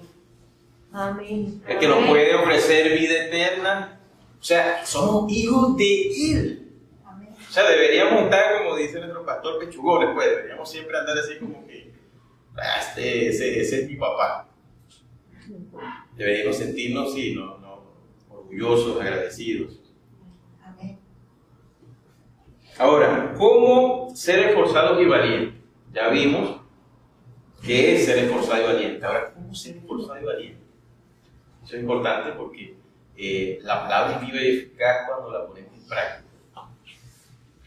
Amén. 0.91 1.61
el 1.67 1.77
que 1.77 1.87
nos 1.87 2.07
puede 2.07 2.33
ofrecer 2.35 2.97
vida 2.97 3.25
eterna. 3.25 3.99
O 4.39 4.43
sea, 4.43 4.85
somos 4.85 5.31
hijos 5.31 5.75
de 5.75 6.31
Él. 6.31 6.65
O 7.49 7.51
sea, 7.51 7.69
deberíamos 7.69 8.23
estar, 8.23 8.59
como 8.59 8.75
dice 8.75 8.99
nuestro 8.99 9.25
pastor 9.25 9.59
Pechugones, 9.59 10.09
pues 10.13 10.29
deberíamos 10.29 10.69
siempre 10.69 10.97
andar 10.97 11.17
así 11.17 11.37
como 11.39 11.65
que, 11.67 11.91
ah, 12.55 12.79
este, 12.79 13.27
ese, 13.27 13.59
ese 13.59 13.81
es 13.81 13.89
mi 13.89 13.95
papá. 13.95 14.47
Deberíamos 16.15 16.57
sentirnos, 16.57 17.13
sí, 17.13 17.33
no, 17.35 17.58
orgullosos, 18.49 18.99
agradecidos. 18.99 19.79
Ahora, 22.77 23.35
¿cómo 23.37 24.09
ser 24.15 24.49
esforzados 24.49 25.01
y 25.01 25.05
valientes? 25.05 25.61
Ya 25.93 26.07
vimos 26.09 26.61
qué 27.61 27.95
es 27.95 28.05
ser 28.05 28.19
esforzado 28.19 28.61
y 28.61 28.73
valiente. 28.73 29.05
Ahora, 29.05 29.33
¿cómo 29.33 29.53
ser 29.53 29.77
esforzado 29.77 30.21
y 30.21 30.25
valiente? 30.25 30.61
Eso 31.63 31.75
es 31.75 31.81
importante 31.81 32.31
porque 32.37 32.75
eh, 33.17 33.59
la 33.63 33.81
palabra 33.81 34.15
es 34.15 34.21
viva 34.21 34.41
y 34.41 34.57
eficaz 34.57 35.07
cuando 35.07 35.31
la 35.31 35.45
ponemos 35.45 35.73
en 35.73 35.87
práctica. 35.87 36.29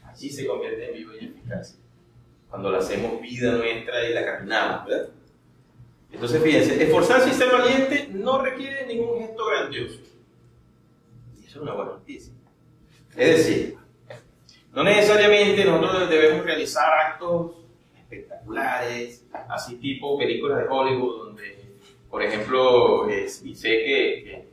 Así 0.07 0.31
se 0.31 0.47
convierte 0.47 0.89
en 0.89 0.95
viva 0.95 1.13
y 1.21 1.27
eficaz. 1.27 1.79
Cuando 2.49 2.71
la 2.71 2.79
hacemos 2.79 3.21
vida 3.21 3.53
nuestra 3.53 4.09
y 4.09 4.15
la 4.15 4.25
caminamos, 4.25 4.87
¿verdad? 4.87 5.09
Entonces, 6.11 6.43
fíjense, 6.43 6.83
esforzarse 6.83 7.31
y 7.31 7.33
ser 7.33 7.51
valiente 7.51 8.09
no 8.13 8.43
requiere 8.43 8.87
ningún 8.87 9.19
gesto 9.21 9.47
grandioso. 9.47 10.12
Es 11.53 11.57
una 11.61 11.75
buena 11.75 11.93
noticia. 11.93 12.33
Es 13.15 13.37
decir, 13.37 13.77
no 14.73 14.83
necesariamente 14.83 15.67
nosotros 15.67 16.09
debemos 16.09 16.47
realizar 16.47 16.91
actos 16.91 17.53
espectaculares, 17.95 19.27
así 19.51 19.77
tipo 19.77 20.17
películas 20.19 20.61
de 20.61 20.65
Hollywood, 20.71 21.27
donde, 21.27 21.59
por 22.09 22.23
ejemplo, 22.23 23.07
y 23.11 23.55
sé 23.55 23.69
que, 23.69 24.47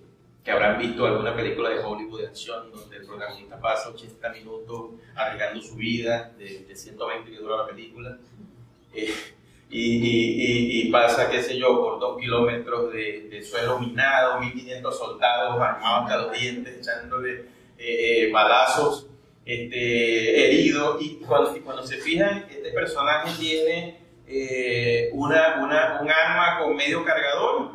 que, 0.43 0.51
habrán 0.51 0.77
visto 0.77 1.05
alguna 1.05 1.33
película 1.33 1.69
de 1.69 1.79
Hollywood 1.79 2.19
de 2.19 2.27
acción 2.27 2.69
donde 2.69 2.97
el 2.97 3.05
protagonista 3.05 3.57
pasa 3.61 3.91
80 3.91 4.29
minutos 4.33 4.91
arriesgando 5.15 5.61
su 5.61 5.75
vida 5.75 6.33
de, 6.37 6.65
de 6.65 6.75
120 6.75 7.31
que 7.31 7.37
dura 7.37 7.57
la 7.57 7.67
película. 7.67 8.17
eh, 8.93 9.13
y, 9.69 9.97
y- 9.97 10.41
y- 10.81 10.81
y 10.87 10.91
pasa, 10.91 11.29
qué 11.29 11.41
sé 11.43 11.57
yo, 11.57 11.79
por 11.81 11.99
dos 11.99 12.19
kilómetros 12.19 12.91
de, 12.91 13.27
de 13.29 13.43
suelo 13.43 13.79
minado, 13.79 14.39
1500 14.39 14.97
soldados 14.97 15.61
armados 15.61 16.03
hasta 16.05 16.17
los 16.23 16.31
dientes, 16.39 16.77
echándole 16.79 17.41
eh, 17.77 18.25
eh, 18.27 18.31
balazos, 18.31 19.07
este, 19.45 20.45
heridos. 20.45 21.01
Y 21.01 21.15
cuando, 21.17 21.55
y 21.55 21.59
cuando 21.59 21.85
se 21.85 21.97
fijan, 21.97 22.45
este 22.49 22.71
personaje 22.71 23.29
tiene 23.39 23.99
eh, 24.27 25.09
una, 25.13 25.59
una- 25.63 25.99
un 26.01 26.09
arma 26.09 26.59
con 26.59 26.75
medio 26.75 27.03
cargador. 27.05 27.71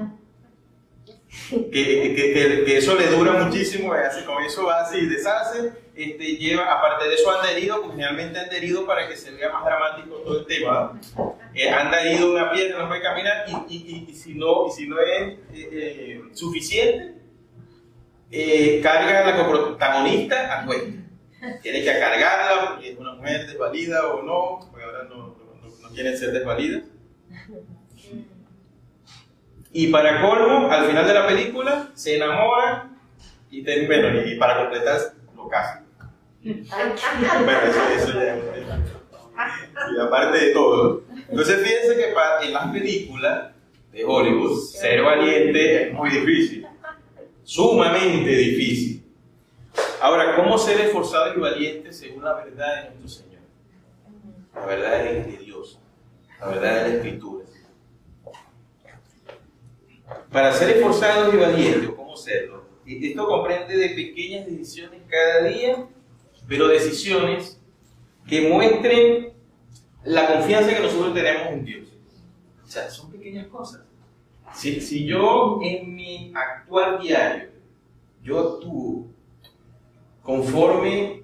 Que, 1.51 1.67
que- 1.71 2.33
que- 2.33 2.65
que 2.65 2.77
eso 2.79 2.95
le 2.95 3.09
dura 3.09 3.33
muchísimo, 3.33 3.93
así, 3.93 4.25
con 4.25 4.43
eso 4.45 4.65
va 4.67 4.83
así, 4.83 5.05
deshace, 5.07 5.73
este, 5.97 6.37
lleva, 6.37 6.73
aparte 6.73 7.09
de 7.09 7.15
eso 7.17 7.29
anda 7.31 7.51
herido, 7.51 7.77
porque 7.81 7.97
generalmente 7.97 8.39
anda 8.39 8.57
herido 8.57 8.87
para 8.87 9.09
que 9.09 9.17
se 9.17 9.33
vea 9.33 9.51
más 9.53 9.65
dramático 9.65 10.15
todo 10.19 10.39
el 10.41 10.47
tema, 10.47 10.99
eh, 11.55 11.71
anda 11.71 12.03
herido 12.03 12.33
una 12.33 12.51
pierna, 12.51 12.79
no 12.81 12.89
puede 12.89 13.03
caminar, 13.03 13.45
y, 13.49 13.75
y- 13.75 14.07
y- 14.07 14.11
y 14.11 14.15
si, 14.15 14.35
no, 14.35 14.67
y 14.67 14.71
si 14.71 14.87
no 14.89 14.99
es 15.01 15.23
eh, 15.23 15.39
eh, 15.53 16.23
suficiente, 16.33 17.15
eh, 18.31 18.81
carga 18.83 19.21
a 19.21 19.31
la 19.31 19.37
coprotagonista 19.37 20.61
a 20.61 20.67
cuesta. 20.67 20.91
Tiene 21.63 21.81
que 21.81 21.99
cargarla 21.99 22.71
porque 22.71 22.93
es 22.93 22.99
una 22.99 23.13
mujer 23.15 23.47
desvalida 23.47 24.07
o 24.09 24.23
no, 24.23 24.67
porque 24.71 24.85
ahora 24.85 25.05
no, 25.05 25.17
no- 25.29 25.79
no- 25.83 25.89
quieren 25.91 26.17
ser 26.17 26.33
desvalidas. 26.33 26.83
Y 29.73 29.89
para 29.89 30.21
colmo, 30.23 30.71
al 30.71 30.87
final 30.87 31.07
de 31.07 31.15
la 31.15 31.27
película, 31.27 31.91
se 31.95 32.17
enamoran 32.17 32.99
y, 33.51 33.63
te- 33.63 33.87
bueno, 33.87 34.23
y 34.25 34.37
para 34.37 34.59
completar, 34.63 34.99
lo 35.37 35.49
casan. 35.49 35.85
Bueno, 37.45 37.61
eso, 37.69 37.81
eso 37.97 38.13
ya 38.21 38.37
es. 38.37 38.43
Y 39.97 40.01
aparte 40.01 40.39
de 40.39 40.53
todo. 40.53 41.03
Entonces, 41.29 41.63
fíjense 41.67 41.97
que 41.97 42.13
pa- 42.13 42.41
en 42.45 42.53
las 42.53 42.71
películas 42.73 43.53
de 43.93 44.05
Hollywood, 44.05 44.59
ser 44.61 45.03
valiente 45.03 45.89
es 45.89 45.93
muy 45.95 46.11
difícil. 46.11 46.67
Sumamente 47.43 48.31
difícil. 48.31 49.05
Ahora, 50.01 50.37
¿cómo 50.37 50.59
ser 50.59 50.81
esforzado 50.81 51.35
y 51.35 51.41
valiente 51.41 51.93
según 51.93 52.25
la 52.25 52.35
verdad 52.35 52.85
de 52.91 52.91
nuestro 53.01 53.09
Señor? 53.25 53.41
La 54.55 54.67
verdad 54.67 55.07
es 55.07 55.27
de 55.27 55.45
Dios. 55.45 55.79
La 56.41 56.47
verdad 56.49 56.85
de 56.85 56.89
la 56.91 56.95
Escritura. 56.97 57.45
Para 60.31 60.53
ser 60.53 60.77
esforzados 60.77 61.33
y 61.33 61.37
valientes, 61.39 61.89
¿o 61.89 61.97
¿cómo 61.97 62.17
serlo? 62.17 62.65
Y 62.85 63.09
Esto 63.09 63.27
comprende 63.27 63.77
de 63.77 63.89
pequeñas 63.91 64.47
decisiones 64.47 65.01
cada 65.09 65.45
día, 65.45 65.87
pero 66.47 66.69
decisiones 66.69 67.59
que 68.29 68.49
muestren 68.49 69.33
la 70.05 70.27
confianza 70.33 70.75
que 70.75 70.81
nosotros 70.81 71.15
tenemos 71.15 71.53
en 71.53 71.65
Dios. 71.65 71.89
O 72.63 72.67
sea, 72.67 72.91
son 72.91 73.11
pequeñas 73.11 73.47
cosas. 73.49 73.83
Si, 74.55 74.81
si 74.81 75.05
yo 75.05 75.59
en 75.63 75.95
mi 75.95 76.33
actual 76.35 77.01
diario, 77.01 77.49
yo 78.23 78.39
actúo 78.39 79.07
conforme, 80.23 81.23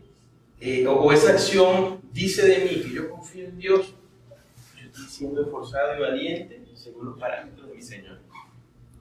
eh, 0.61 0.87
o, 0.87 0.95
o 0.95 1.12
esa 1.12 1.33
acción 1.33 2.01
dice 2.12 2.47
de 2.47 2.64
mí 2.64 2.83
que 2.83 2.95
yo 2.95 3.11
confío 3.11 3.47
en 3.47 3.59
Dios, 3.59 3.95
yo 4.77 4.87
estoy 4.87 5.05
siendo 5.05 5.43
esforzado 5.43 5.97
y 5.97 6.01
valiente 6.01 6.61
según 6.81 7.07
los 7.07 7.19
parámetros 7.19 7.69
de 7.69 7.75
mi 7.75 7.83
Señor. 7.83 8.19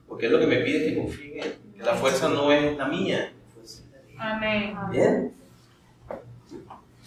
Porque 0.08 0.26
es 0.26 0.32
lo 0.32 0.40
que 0.40 0.48
me 0.48 0.58
pide 0.58 0.86
que 0.86 0.98
confíe 0.98 1.38
en 1.38 1.44
Él. 1.44 1.56
Que 1.78 1.84
la 1.84 1.96
fuerza 1.96 2.28
no 2.30 2.52
es 2.52 2.78
la 2.78 2.88
mía. 2.88 3.34
Amén. 4.18 4.76
Bien. 4.92 5.39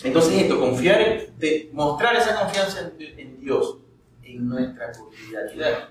Entonces 0.04 0.42
esto, 0.42 0.58
confiar, 0.58 1.28
mostrar 1.72 2.16
esa 2.16 2.40
confianza 2.40 2.92
en, 2.98 3.40
Dios 3.40 3.78
en 4.22 4.48
nuestra 4.48 4.92
cotidianidad, 4.92 5.90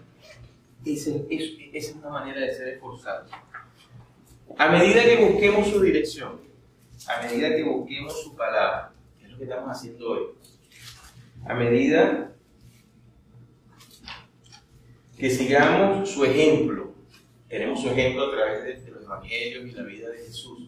esa 0.86 1.12
es, 1.30 1.96
una 1.96 2.10
manera 2.10 2.42
de 2.42 2.54
ser 2.54 2.68
esforzados. 2.70 3.32
A 4.58 4.70
medida 4.70 5.04
que 5.04 5.26
busquemos 5.26 5.68
su 5.68 5.80
dirección, 5.80 6.42
a 7.08 7.22
medida 7.22 7.56
que 7.56 7.64
busquemos 7.64 8.22
su 8.22 8.36
palabra, 8.36 8.92
que 9.18 9.26
es 9.26 9.32
lo 9.32 9.38
que 9.38 9.44
estamos 9.46 9.70
haciendo 9.70 10.10
hoy, 10.10 10.24
a 11.46 11.54
medida 11.54 12.34
que 15.18 15.30
sigamos 15.30 16.10
su 16.10 16.26
ejemplo, 16.26 16.92
tenemos 17.48 17.82
su 17.82 17.90
ejemplo 17.90 18.26
a 18.26 18.32
través 18.32 18.84
de 18.84 18.92
los 18.92 19.04
evangelios 19.04 19.66
y 19.68 19.72
la 19.72 19.84
vida 19.84 20.10
de 20.10 20.18
Jesús. 20.18 20.61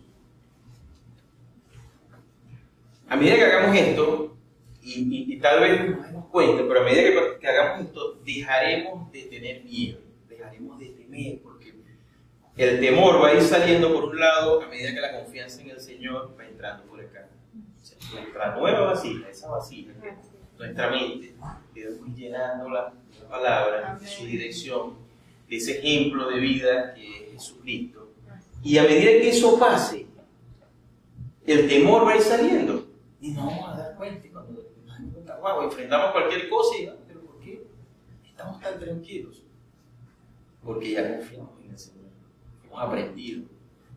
A 3.09 3.15
medida 3.15 3.35
que 3.35 3.43
hagamos 3.43 3.75
esto, 3.75 4.37
y, 4.81 4.93
y- 5.01 5.33
y 5.33 5.39
tal 5.39 5.59
vez 5.61 5.89
nos 5.89 6.05
demos 6.07 6.25
cuenta, 6.27 6.63
pero 6.67 6.81
a 6.81 6.83
medida 6.83 7.03
que, 7.03 7.39
que 7.39 7.47
hagamos 7.47 7.85
esto, 7.85 8.19
dejaremos 8.25 9.11
de 9.11 9.21
tener 9.23 9.63
miedo, 9.63 9.99
dejaremos 10.27 10.79
de 10.79 10.85
temer, 10.87 11.39
porque 11.41 11.73
el 12.57 12.79
temor 12.79 13.21
va 13.23 13.29
a 13.29 13.33
ir 13.33 13.41
saliendo 13.41 13.93
por 13.93 14.05
un 14.05 14.19
lado 14.19 14.61
a 14.61 14.67
medida 14.67 14.93
que 14.93 15.01
la 15.01 15.19
confianza 15.23 15.61
en 15.61 15.69
el 15.71 15.79
Señor 15.79 16.35
va 16.39 16.45
entrando 16.45 16.83
por 16.85 16.99
acá. 16.99 17.27
O 17.81 17.85
sea, 17.85 17.97
nuestra 18.13 18.55
nueva 18.55 18.81
vasija, 18.81 19.29
esa 19.29 19.49
vasija, 19.49 19.91
que 20.01 20.13
nuestra 20.57 20.89
mente, 20.91 21.33
que 21.73 21.89
vamos 21.89 22.15
llenándola 22.17 22.93
de 23.13 23.19
la 23.23 23.29
palabra, 23.29 23.97
de 23.99 24.07
su 24.07 24.25
dirección, 24.25 24.93
de 25.49 25.55
ese 25.57 25.79
ejemplo 25.79 26.29
de 26.29 26.39
vida 26.39 26.93
que 26.93 27.25
es 27.27 27.31
Jesucristo. 27.33 28.09
Y 28.63 28.77
a 28.77 28.83
medida 28.83 29.11
que 29.11 29.29
eso 29.29 29.59
pase, 29.59 30.05
el 31.45 31.67
temor 31.67 32.05
va 32.07 32.13
a 32.13 32.15
ir 32.17 32.21
saliendo. 32.21 32.82
Y 33.23 33.31
nos 33.31 33.45
vamos 33.45 33.69
a 33.69 33.77
dar 33.77 33.95
cuenta. 33.95 34.27
Cuando 34.29 34.51
nos 34.51 35.41
wow, 35.41 35.63
enfrentamos 35.63 36.11
cualquier 36.11 36.49
cosa 36.49 36.77
y, 36.77 36.87
ah, 36.87 36.95
pero 37.07 37.21
¿por 37.21 37.39
qué 37.39 37.63
estamos 38.25 38.59
tan 38.59 38.77
tranquilos? 38.77 39.45
Porque 40.61 40.91
ya 40.91 41.15
confiamos 41.15 41.51
en 41.63 41.71
el 41.71 41.79
Señor. 41.79 42.09
Hemos 42.65 42.81
aprendido. 42.81 43.43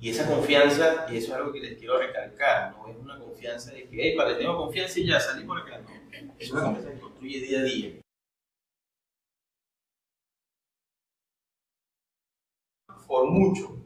Y 0.01 0.11
esa 0.11 0.29
confianza, 0.29 1.07
y 1.11 1.17
eso 1.17 1.33
es 1.33 1.33
algo 1.33 1.53
que 1.53 1.59
les 1.59 1.77
quiero 1.77 1.99
recalcar, 1.99 2.77
no 2.77 2.87
es 2.87 2.97
una 2.99 3.19
confianza 3.19 3.73
de 3.73 3.89
que, 3.89 3.97
hey, 4.01 4.17
para, 4.17 4.39
tengo 4.39 4.57
confianza 4.59 5.01
y 5.01 5.07
ya 5.07 5.19
salí 5.19 5.45
por 5.45 5.59
acá. 5.59 5.81
No. 5.81 6.33
Es 6.39 6.53
una 6.53 6.63
confianza 6.63 6.93
que 6.93 7.01
construye 7.01 7.41
día 7.41 7.59
a 7.59 7.63
día. 7.65 8.01
Por 13.09 13.29
mucho. 13.29 13.77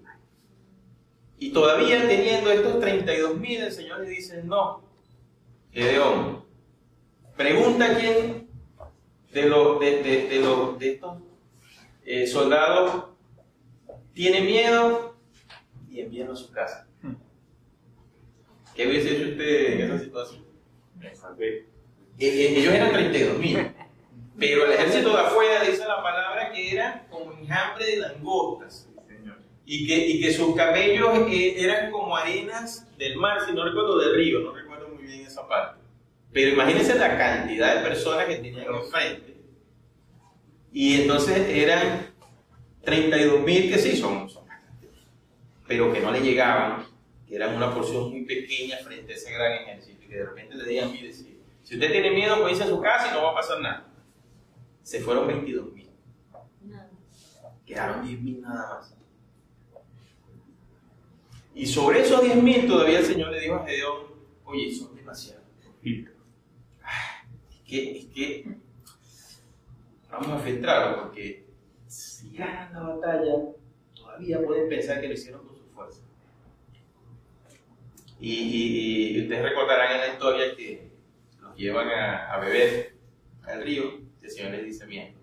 Y 1.38 1.50
todavía 1.50 2.07
teniendo 2.07 2.50
estos 2.50 2.79
32 2.79 3.38
mil, 3.38 3.62
el 3.62 3.72
Señor 3.72 4.00
le 4.00 4.11
dice, 4.11 4.42
no, 4.44 4.89
Gedeón, 5.73 6.45
pregunta 7.37 7.97
quién 7.99 8.49
de, 9.33 9.49
los 9.49 9.79
de, 9.81 10.03
de- 10.03 10.29
de 10.29 10.41
los, 10.41 10.79
de 10.79 10.93
estos 10.93 11.19
eh, 12.05 12.27
soldados 12.27 13.05
tiene 14.13 14.41
miedo 14.41 15.17
y 15.91 16.01
envíalo 16.01 16.33
a 16.33 16.37
su 16.37 16.51
casa. 16.51 16.87
¿Qué 18.75 18.87
hubiese 18.89 19.17
hecho 19.17 19.31
usted 19.31 19.73
en 19.73 19.81
esa 19.83 19.99
situación? 20.01 20.45
Eh, 22.19 22.27
eh, 22.27 22.59
ellos 22.59 22.75
eran 22.75 22.93
32 22.93 23.39
mil, 23.39 23.71
pero 24.39 24.67
el 24.67 24.73
ejército 24.73 25.11
de 25.11 25.21
afuera 25.21 25.63
dice 25.63 25.85
la 25.87 26.03
palabra 26.03 26.53
que 26.53 26.73
era 26.73 27.07
como 27.11 27.33
enjambre 27.33 27.87
de 27.87 27.97
langostas 27.99 28.89
y 29.65 29.87
que, 29.87 30.07
y 30.09 30.21
que 30.21 30.33
sus 30.33 30.55
camellos 30.57 31.11
eh, 31.31 31.55
eran 31.63 31.91
como 31.93 32.17
arenas 32.17 32.87
del 32.99 33.17
mar, 33.17 33.39
si 33.47 33.53
no 33.53 33.65
recuerdo 33.65 33.99
del 33.99 34.15
río, 34.17 34.41
no 34.41 34.53
bien 35.11 35.27
esa 35.27 35.46
parte. 35.46 35.81
Pero 36.33 36.53
imagínense 36.53 36.94
la 36.94 37.18
cantidad 37.18 37.77
de 37.77 37.88
personas 37.88 38.27
que 38.27 38.37
tenían 38.37 38.66
enfrente. 38.73 39.37
Y 40.73 41.03
entonces 41.03 41.37
eran 41.49 42.07
32 42.85 43.40
mil 43.40 43.70
que 43.70 43.79
sí 43.79 43.96
son, 43.96 44.29
son 44.29 44.44
pero 45.66 45.92
que 45.92 46.01
no 46.01 46.11
le 46.11 46.20
llegaban, 46.20 46.87
que 47.29 47.37
eran 47.37 47.55
una 47.55 47.73
porción 47.73 48.11
muy 48.11 48.25
pequeña 48.25 48.77
frente 48.79 49.12
a 49.12 49.16
ese 49.16 49.33
gran 49.33 49.53
ejército. 49.53 50.03
Y 50.03 50.09
que 50.09 50.16
de 50.16 50.27
repente 50.27 50.55
le 50.57 50.68
digan, 50.68 50.90
mire, 50.90 51.12
si, 51.12 51.40
si 51.62 51.75
usted 51.75 51.92
tiene 51.92 52.11
miedo, 52.11 52.40
pues 52.40 52.53
irse 52.53 52.64
a 52.64 52.66
su 52.66 52.81
casa 52.81 53.09
y 53.09 53.14
no 53.14 53.23
va 53.23 53.31
a 53.31 53.35
pasar 53.35 53.61
nada. 53.61 53.87
Se 54.83 55.01
fueron 55.01 55.29
22 55.29 55.73
mil, 55.73 55.90
quedaron 57.66 58.07
10 58.07 58.20
mil 58.20 58.40
nada 58.40 58.77
más. 58.77 58.94
Y 61.55 61.66
sobre 61.66 62.01
esos 62.01 62.23
10.000 62.23 62.66
todavía 62.66 63.01
el 63.01 63.05
Señor 63.05 63.31
le 63.31 63.40
dijo 63.40 63.57
a 63.57 63.66
Gedeón, 63.66 64.07
oye, 64.44 64.75
son 64.75 64.94
Es 67.51 67.61
que, 67.66 67.99
es 67.99 68.05
que 68.07 68.57
vamos 70.11 70.29
a 70.29 70.38
filtrarlo 70.38 71.03
porque 71.05 71.46
si 71.87 72.37
ganan 72.37 72.73
la 72.73 72.81
batalla, 72.94 73.33
todavía 73.94 74.42
pueden 74.44 74.68
pensar 74.68 75.01
que 75.01 75.09
lo 75.09 75.14
hicieron 75.14 75.46
con 75.46 75.57
su 75.57 75.64
fuerza. 75.66 76.01
Y, 78.18 78.33
y- 78.35 79.16
y 79.18 79.23
ustedes 79.23 79.42
recordarán 79.42 79.92
en 79.94 80.01
la 80.01 80.09
historia 80.12 80.57
que 80.57 80.90
los 81.40 81.57
llevan 81.57 81.88
a, 81.88 82.33
a 82.35 82.40
beber 82.40 82.94
al 83.44 83.62
río 83.62 83.85
y 84.20 84.25
el 84.25 84.31
Señor 84.31 84.51
les 84.53 84.64
dice, 84.64 84.85
bien, 84.87 85.14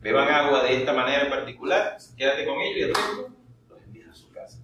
beban 0.00 0.28
agua 0.28 0.64
de 0.64 0.76
esta 0.78 0.92
manera 0.92 1.22
en 1.24 1.30
particular, 1.30 1.96
quédate 2.16 2.44
con 2.46 2.60
ellos 2.60 2.76
y 2.78 2.80
el 2.82 2.94
resto 2.94 3.28
los 3.68 3.82
envías 3.84 4.08
a 4.08 4.14
su 4.14 4.30
casa 4.30 4.58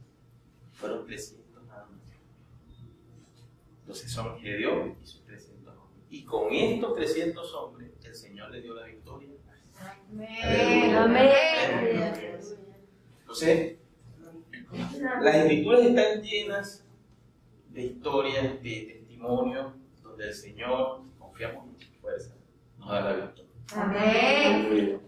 fueron 0.73 1.07
300 1.07 1.38
nada 1.38 1.38
más. 1.38 1.38
Entonces 3.89 4.13
son 4.13 4.39
Gedeón 4.39 4.99
y 5.03 5.07
sus 5.07 5.25
300 5.25 5.75
hombres. 5.75 6.05
Y 6.11 6.23
con 6.27 6.53
estos 6.53 6.95
300 6.95 7.55
hombres, 7.55 7.91
el 8.05 8.15
Señor 8.15 8.51
le 8.51 8.61
dio 8.61 8.75
la 8.75 8.85
victoria. 8.85 9.31
Amén. 10.11 10.95
Amén. 10.95 11.31
Entonces, 13.21 13.79
las 15.23 15.35
escrituras 15.37 15.81
están 15.87 16.23
llenas 16.23 16.87
de 17.71 17.83
historias, 17.83 18.63
de 18.63 18.99
testimonios, 19.01 19.73
donde 20.03 20.27
el 20.27 20.35
Señor, 20.35 21.01
confiamos 21.19 21.69
en 21.69 21.81
su 21.81 21.93
fuerza, 21.95 22.35
nos 22.77 22.91
da 22.91 23.01
la 23.01 23.13
victoria. 23.15 23.53
Amén. 23.75 25.01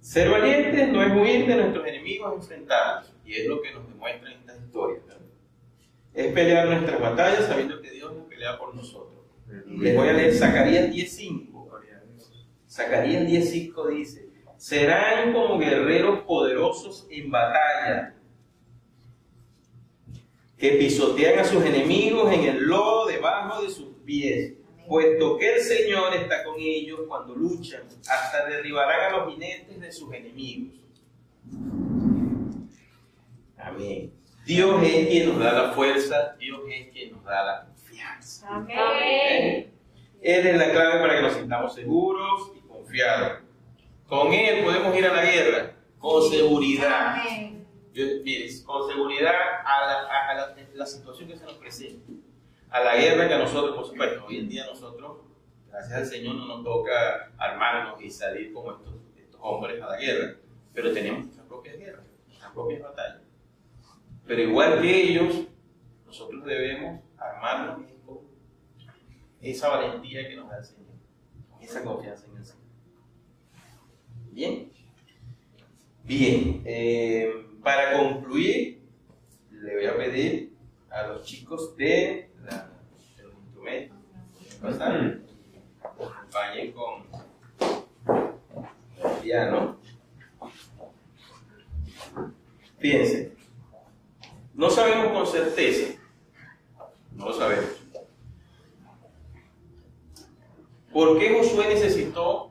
Ser 0.00 0.28
valientes 0.28 0.88
no 0.88 1.04
es 1.04 1.12
huir 1.12 1.46
de 1.46 1.54
nuestros 1.54 1.86
enemigos, 1.86 2.34
enfrentarlos. 2.34 3.14
Y 3.24 3.34
es 3.34 3.46
lo 3.46 3.62
que 3.62 3.72
nos 3.72 3.86
demuestra 3.86 4.32
en 4.32 4.40
estas 4.40 4.60
historias. 4.60 5.04
¿no? 5.06 5.26
Es 6.16 6.32
pelear 6.32 6.66
nuestras 6.66 6.98
batallas 6.98 7.44
sabiendo 7.44 7.80
que 7.82 7.90
Dios 7.90 8.14
nos 8.14 8.24
pelea 8.24 8.58
por 8.58 8.74
nosotros. 8.74 9.20
Les 9.66 9.94
voy 9.94 10.08
a 10.08 10.14
leer 10.14 10.34
Zacarías 10.34 10.88
10.5. 10.88 11.56
Zacarías 12.68 13.22
10.5 13.24 13.88
dice, 13.90 14.28
serán 14.56 15.34
como 15.34 15.58
guerreros 15.58 16.20
poderosos 16.20 17.06
en 17.10 17.30
batalla, 17.30 18.14
que 20.56 20.70
pisotean 20.72 21.38
a 21.38 21.44
sus 21.44 21.62
enemigos 21.64 22.32
en 22.32 22.44
el 22.44 22.64
lodo 22.64 23.06
debajo 23.06 23.62
de 23.62 23.70
sus 23.70 23.88
pies, 24.04 24.54
puesto 24.88 25.36
que 25.36 25.56
el 25.56 25.60
Señor 25.60 26.14
está 26.14 26.44
con 26.44 26.56
ellos 26.58 27.00
cuando 27.06 27.34
luchan, 27.34 27.82
hasta 28.08 28.46
derribarán 28.46 29.14
a 29.14 29.18
los 29.18 29.32
jinetes 29.32 29.78
de 29.78 29.92
sus 29.92 30.12
enemigos. 30.14 30.80
Amén. 33.58 34.12
Dios 34.46 34.82
es 34.82 35.08
quien 35.08 35.28
nos 35.28 35.38
da 35.40 35.52
la 35.52 35.72
fuerza, 35.72 36.34
Dios 36.38 36.60
es 36.70 36.88
quien 36.92 37.12
nos 37.12 37.24
da 37.24 37.44
la 37.44 37.64
confianza. 37.66 38.46
Amén. 38.48 39.72
Él 40.22 40.46
es 40.46 40.56
la 40.56 40.70
clave 40.70 41.00
para 41.00 41.16
que 41.16 41.22
nos 41.22 41.32
sintamos 41.34 41.74
seguros 41.74 42.52
y 42.56 42.60
confiados. 42.66 43.40
Con 44.06 44.32
Él 44.32 44.64
podemos 44.64 44.96
ir 44.96 45.06
a 45.06 45.12
la 45.14 45.24
guerra 45.24 45.72
con 45.98 46.22
seguridad. 46.30 47.16
Amén. 47.20 47.66
Yo, 47.92 48.04
mire, 48.24 48.46
con 48.64 48.88
seguridad 48.88 49.34
a, 49.64 49.86
la, 49.86 49.92
a- 50.08 50.30
a 50.30 50.34
la- 50.34 50.56
la 50.74 50.86
situación 50.86 51.28
que 51.28 51.36
se 51.36 51.44
nos 51.44 51.54
presenta. 51.54 52.12
A 52.70 52.80
la 52.80 52.96
guerra 52.96 53.26
que 53.28 53.34
a 53.34 53.38
nosotros, 53.38 53.74
por 53.74 53.86
supuesto, 53.86 54.24
hoy 54.26 54.38
en 54.38 54.48
día 54.48 54.66
nosotros, 54.66 55.18
gracias 55.70 55.92
al 55.98 56.06
Señor, 56.06 56.34
no 56.36 56.46
nos 56.46 56.62
toca 56.64 57.32
armarnos 57.38 58.00
y 58.02 58.10
salir 58.10 58.52
como 58.52 58.72
estos, 58.72 58.94
estos 59.16 59.40
hombres 59.42 59.80
a 59.82 59.86
la 59.88 59.96
guerra. 59.98 60.34
Pero 60.74 60.92
tenemos 60.92 61.20
nuestras 61.24 61.46
propias 61.46 61.78
guerras, 61.78 62.04
nuestras 62.26 62.52
propias 62.52 62.82
batallas. 62.82 63.22
Pero 64.26 64.42
igual 64.42 64.82
que 64.82 65.02
ellos, 65.02 65.46
nosotros 66.04 66.44
debemos 66.44 67.00
armarnos 67.16 67.88
con 68.04 68.18
esa 69.40 69.68
valentía 69.68 70.28
que 70.28 70.36
nos 70.36 70.48
da 70.48 70.58
el 70.58 70.64
Señor, 70.64 70.94
esa 71.60 71.84
confianza 71.84 72.26
en 72.26 72.36
el 72.36 72.44
Señor. 72.44 72.64
Bien. 74.32 74.72
Bien, 76.02 76.62
eh, 76.64 77.32
para 77.62 77.98
concluir, 77.98 78.80
le 79.50 79.74
voy 79.74 79.86
a 79.86 79.96
pedir 79.96 80.52
a 80.90 81.06
los 81.08 81.24
chicos 81.24 81.76
de, 81.76 82.30
la, 82.44 82.70
de 83.16 83.22
los 83.24 83.34
instrumentos 83.34 83.98
que 84.38 84.54
pasaron, 84.56 85.22
nos 85.98 86.12
acompañen 86.12 86.72
con 86.72 87.02
el 89.04 89.22
piano. 89.22 89.76
Fíjense, 92.78 93.35
no 94.56 94.70
sabemos 94.70 95.12
con 95.12 95.26
certeza, 95.26 95.94
no 97.12 97.26
lo 97.28 97.32
sabemos, 97.32 97.66
por 100.92 101.18
qué 101.18 101.34
Josué 101.38 101.68
necesitó, 101.68 102.50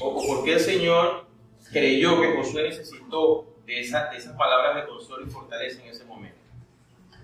o 0.00 0.26
por 0.26 0.44
qué 0.44 0.54
el 0.54 0.60
Señor 0.60 1.26
creyó 1.72 2.20
que 2.20 2.36
Josué 2.36 2.64
necesitó 2.64 3.46
de, 3.66 3.80
esa- 3.80 4.06
de 4.10 4.18
esas 4.18 4.36
palabras 4.36 4.76
de 4.76 4.86
consuelo 4.88 5.26
y 5.26 5.30
fortaleza 5.30 5.82
en 5.82 5.88
ese 5.88 6.04
momento. 6.04 6.36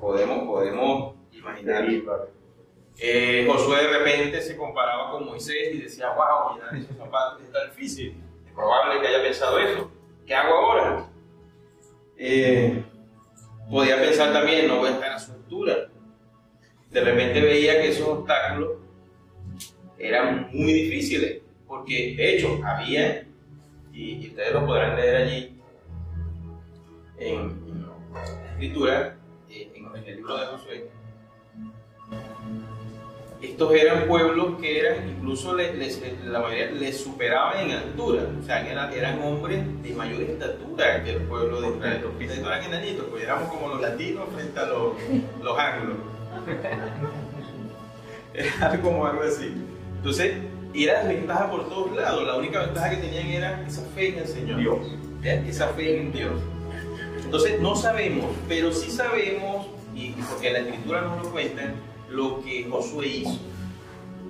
Podemos, 0.00 0.44
podemos 0.46 1.14
imaginarlo. 1.32 2.28
Eh, 2.98 3.46
Josué 3.50 3.82
de 3.82 3.98
repente 3.98 4.42
se 4.42 4.56
comparaba 4.56 5.12
con 5.12 5.24
Moisés 5.26 5.74
y 5.74 5.78
decía, 5.78 6.10
wow, 6.10 6.54
llenar 6.56 6.76
esos 6.76 6.96
zapatos 6.96 7.42
está 7.42 7.64
difícil. 7.66 8.16
Es 8.46 8.52
probable 8.52 9.00
que 9.00 9.06
haya 9.08 9.22
pensado 9.22 9.58
eso. 9.58 9.90
¿Qué 10.26 10.34
hago 10.34 10.54
ahora? 10.54 11.08
Eh, 12.16 12.84
podía 13.70 14.00
pensar 14.00 14.32
también, 14.32 14.68
no 14.68 14.78
voy 14.78 14.88
a 14.88 14.92
estar 14.92 15.12
a 15.12 15.18
su 15.18 15.32
altura. 15.32 15.88
De 16.90 17.00
repente 17.00 17.40
veía 17.40 17.80
que 17.80 17.88
esos 17.88 18.08
obstáculos 18.08 18.72
eran 19.98 20.48
muy 20.52 20.72
difíciles, 20.72 21.42
porque 21.66 22.14
de 22.16 22.36
hecho 22.36 22.60
había, 22.64 23.26
y, 23.92 24.28
ustedes 24.28 24.52
lo 24.52 24.66
podrán 24.66 24.96
leer 24.96 25.16
allí 25.16 25.60
en, 27.18 27.40
en 27.40 27.86
la 28.14 28.52
escritura, 28.52 29.16
eh, 29.48 29.72
en, 29.74 29.86
en 29.96 30.04
el 30.04 30.16
libro 30.16 30.36
de 30.36 30.46
Josué, 30.46 30.90
estos 33.42 33.74
eran 33.74 34.06
pueblos 34.06 34.60
que 34.60 34.78
eran, 34.80 35.08
incluso 35.08 35.54
les, 35.54 35.74
les- 35.74 36.00
la 36.24 36.38
mayoría 36.40 36.70
les 36.70 37.00
superaban 37.00 37.58
en 37.68 37.76
altura, 37.76 38.22
o 38.40 38.44
sea, 38.46 38.66
eran, 38.70 38.92
eran 38.92 39.20
hombres 39.22 39.60
de 39.82 39.90
mayor 39.94 40.22
estatura 40.22 41.02
que 41.02 41.10
el 41.12 41.22
pueblo 41.22 41.60
de 41.60 41.68
Israel. 41.76 42.04
Ustedes 42.06 42.40
no 42.40 42.48
eran 42.48 42.64
enanitos, 42.64 43.06
pues 43.10 43.24
éramos 43.24 43.48
como 43.50 43.68
los 43.68 43.80
latinos 43.80 44.24
frente 44.34 44.58
a 44.60 44.66
los, 44.66 44.92
los 45.42 45.58
anglos. 45.58 45.96
Era 48.34 48.70
algo 48.70 48.82
como 48.90 49.06
algo 49.06 49.22
así. 49.22 49.52
Entonces, 49.96 50.34
era 50.74 51.04
desventaja 51.04 51.50
por 51.50 51.68
todos 51.68 51.94
lados. 51.94 52.26
La 52.26 52.36
única 52.36 52.60
ventaja 52.60 52.90
que 52.90 52.96
tenían 52.96 53.26
era 53.26 53.62
esa 53.66 53.82
fe 53.94 54.08
en 54.08 54.18
el 54.20 54.26
Señor. 54.26 54.58
Dios. 54.58 54.78
¿Ya? 55.22 55.34
Esa 55.34 55.68
fe 55.68 56.00
en 56.00 56.12
Dios. 56.12 56.32
Entonces, 57.24 57.60
no 57.60 57.76
sabemos, 57.76 58.26
pero 58.48 58.72
sí 58.72 58.90
sabemos, 58.90 59.66
y 59.94 60.06
y 60.06 60.24
porque 60.30 60.50
la 60.50 60.60
Escritura 60.60 61.02
nos 61.02 61.22
lo 61.24 61.30
cuenta, 61.30 61.62
lo 62.12 62.42
que 62.42 62.64
Josué 62.68 63.06
hizo. 63.06 63.38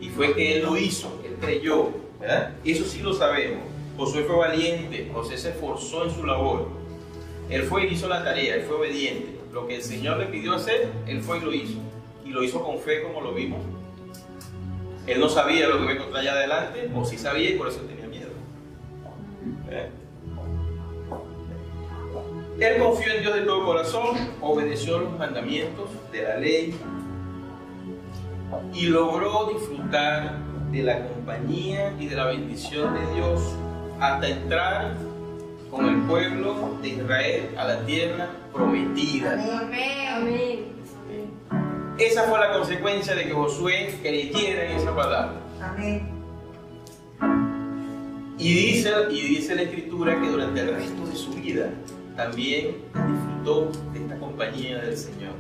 Y 0.01 0.09
fue 0.09 0.35
que 0.35 0.57
él 0.57 0.65
lo 0.65 0.77
hizo, 0.77 1.21
él 1.25 1.37
creyó. 1.41 1.91
¿verdad? 2.21 2.55
Eso 2.65 2.85
sí 2.85 3.01
lo 3.01 3.13
sabemos. 3.13 3.65
Josué 3.97 4.25
fue 4.25 4.37
valiente, 4.37 5.11
José 5.13 5.37
se 5.37 5.51
esforzó 5.51 6.05
en 6.05 6.11
su 6.11 6.25
labor. 6.25 6.69
Él 7.51 7.63
fue 7.65 7.87
y 7.87 7.93
hizo 7.93 8.09
la 8.09 8.25
tarea, 8.25 8.55
él 8.55 8.63
fue 8.63 8.77
obediente. 8.77 9.39
Lo 9.53 9.67
que 9.67 9.77
el 9.77 9.83
Señor 9.83 10.19
le 10.19 10.27
pidió 10.27 10.55
hacer, 10.55 10.91
él 11.07 11.21
fue 11.21 11.39
y 11.39 11.41
lo 11.43 11.53
hizo. 11.53 11.79
Y 12.25 12.31
lo 12.31 12.43
hizo 12.43 12.63
con 12.63 12.79
fe 12.79 13.03
como 13.03 13.21
lo 13.21 13.35
vimos. 13.35 13.61
Él 15.07 15.21
no 15.21 15.29
sabía 15.29 15.69
lo 15.69 15.79
que 15.79 15.83
iba 15.83 15.93
a 15.93 15.95
encontrar 15.97 16.23
allá 16.23 16.33
adelante, 16.33 16.91
o 16.95 17.05
sí 17.05 17.19
sabía 17.19 17.51
y 17.51 17.59
por 17.59 17.69
eso 17.69 17.81
tenía 17.81 18.07
miedo. 18.07 18.31
¿Eh? 19.69 19.89
Él 22.61 22.81
confió 22.81 23.13
en 23.13 23.23
Dios 23.23 23.35
de 23.35 23.41
todo 23.43 23.65
corazón, 23.65 24.17
obedeció 24.41 24.99
los 24.99 25.19
mandamientos 25.19 25.91
de 26.13 26.23
la 26.23 26.37
ley 26.37 26.75
y 28.75 28.87
logró 28.87 29.51
disfrutar 29.53 30.39
de 30.71 30.83
la 30.83 31.07
compañía 31.07 31.95
y 31.99 32.07
de 32.07 32.17
la 32.17 32.27
bendición 32.27 32.95
de 32.95 33.15
Dios 33.15 33.41
hasta 34.01 34.29
entrar 34.29 34.95
con 35.71 35.89
el 35.89 36.03
pueblo 36.03 36.77
de 36.83 36.89
Israel 36.89 37.55
a 37.57 37.65
la 37.65 37.87
tierra 37.87 38.29
prometida. 38.53 39.33
Amén. 39.33 40.09
Amén. 40.09 40.73
Esa 41.99 42.25
fue 42.25 42.39
la 42.39 42.53
consecuencia 42.53 43.15
de 43.15 43.25
que 43.25 43.33
Josué 43.33 43.99
creyera 44.03 44.65
en 44.65 44.77
esa 44.79 44.95
palabra. 44.95 45.35
Amén. 45.63 46.09
Y 48.39 48.53
dice, 48.53 48.91
y 49.11 49.21
dice 49.21 49.55
la 49.55 49.63
escritura 49.63 50.21
que 50.21 50.29
durante 50.29 50.61
el 50.61 50.75
resto 50.75 51.07
de 51.07 51.15
su 51.15 51.33
vida 51.35 51.71
también 52.17 52.77
disfrutó 52.93 53.71
de 53.93 54.01
esta 54.01 54.19
compañía 54.19 54.81
del 54.81 54.97
Señor. 54.97 55.35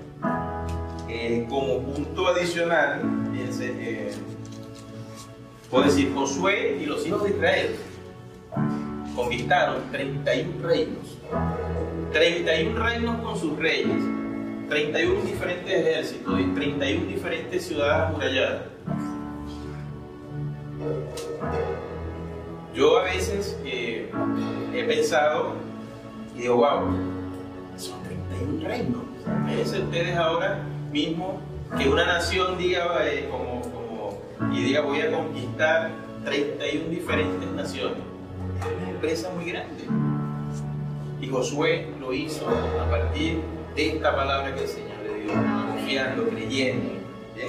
Eh, 1.15 1.45
como 1.47 1.83
punto 1.83 2.27
adicional, 2.29 3.03
fíjense, 3.33 3.71
eh, 3.79 4.13
puedo 5.71 5.85
decir, 5.85 6.11
Josué 6.15 6.79
y 6.81 6.87
los 6.87 7.07
hijos 7.07 7.25
de 7.25 7.31
Israel 7.31 7.77
conquistaron 9.15 9.83
31 9.93 10.67
reinos. 10.67 11.19
31 12.15 12.83
reinos 12.83 13.21
con 13.21 13.39
sus 13.39 13.59
reyes, 13.59 14.03
31 14.71 15.21
diferentes 15.21 15.71
ejércitos 15.71 16.41
y 16.41 16.45
31 16.45 17.07
diferentes 17.07 17.67
ciudades 17.67 18.09
amuralladas. 18.09 18.63
Yo 22.75 22.99
a 22.99 23.03
veces 23.03 23.61
eh, 23.67 24.11
he 24.75 24.85
pensado 24.85 25.57
y 26.35 26.41
digo, 26.41 26.57
wow, 26.57 26.89
son 27.77 28.03
31 28.03 28.67
reinos. 28.67 29.03
Imagínense 29.27 29.79
ustedes 29.79 30.17
ahora 30.17 30.72
mismo 30.93 31.41
que 31.79 31.89
una 31.89 32.05
nación 32.05 32.59
diga 32.59 32.99
eh, 33.09 33.29
como, 33.31 33.61
como- 33.63 34.53
y 34.53 34.63
diga 34.63 34.83
voy 34.83 35.01
a 35.01 35.11
conquistar 35.11 35.91
31 36.25 36.89
diferentes 36.91 37.51
naciones. 37.51 37.99
Es 38.61 38.83
una 38.83 38.91
empresa 38.91 39.31
muy 39.35 39.51
grande. 39.51 39.85
Y 41.21 41.29
Josué 41.29 41.89
lo 42.01 42.13
hizo 42.13 42.47
a 42.49 42.91
partir 42.91 43.41
de 43.75 43.89
esta 43.97 44.15
palabra 44.15 44.55
que 44.55 44.63
el 44.63 44.69
Señor 44.69 44.91
le 45.05 45.23
dio, 45.23 45.33
confiando, 45.33 46.29
creyendo. 46.29 46.91
¿bien? 47.35 47.49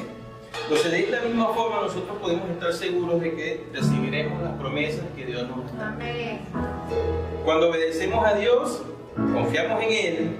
Entonces, 0.64 0.92
de 0.92 1.00
esta 1.02 1.22
misma 1.22 1.48
forma, 1.50 1.82
nosotros 1.82 2.18
podemos 2.22 2.50
estar 2.52 2.72
seguros 2.74 3.20
de 3.20 3.34
que 3.36 3.68
recibiremos 3.74 4.42
las 4.42 4.54
promesas 4.54 5.04
que 5.16 5.26
Dios 5.26 5.48
nos 5.50 5.76
da. 5.78 5.96
Cuando 7.44 7.70
obedecemos 7.70 8.24
a 8.26 8.36
Dios, 8.36 8.84
confiamos 9.16 9.84
en 9.84 9.92
Él, 9.92 10.36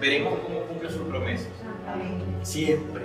veremos 0.00 0.34
cómo 0.44 0.60
cumple 0.62 0.90
sus 0.90 1.02
promesas. 1.02 1.48
Amén. 1.96 2.36
Siempre, 2.42 3.04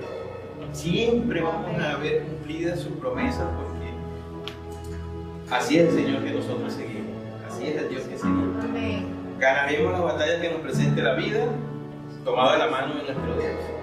siempre 0.73 1.41
vamos 1.41 1.81
a 1.81 1.97
ver 1.97 2.23
cumplidas 2.23 2.79
sus 2.79 2.93
promesas 2.93 3.47
porque 3.57 3.91
así 5.49 5.79
es 5.79 5.89
el 5.89 6.03
Señor 6.03 6.23
que 6.23 6.31
nosotros 6.31 6.73
seguimos, 6.73 7.15
así 7.47 7.67
es 7.67 7.77
el 7.77 7.89
Dios 7.89 8.03
que 8.03 8.17
seguimos. 8.17 8.63
Amén. 8.63 9.05
Ganaremos 9.39 9.93
las 9.93 10.03
batallas 10.03 10.41
que 10.41 10.51
nos 10.51 10.61
presente 10.61 11.01
la 11.01 11.15
vida, 11.15 11.45
tomado 12.23 12.51
de 12.51 12.57
la 12.59 12.67
mano 12.67 12.95
de 12.95 13.03
nuestro 13.03 13.33
Dios. 13.39 13.81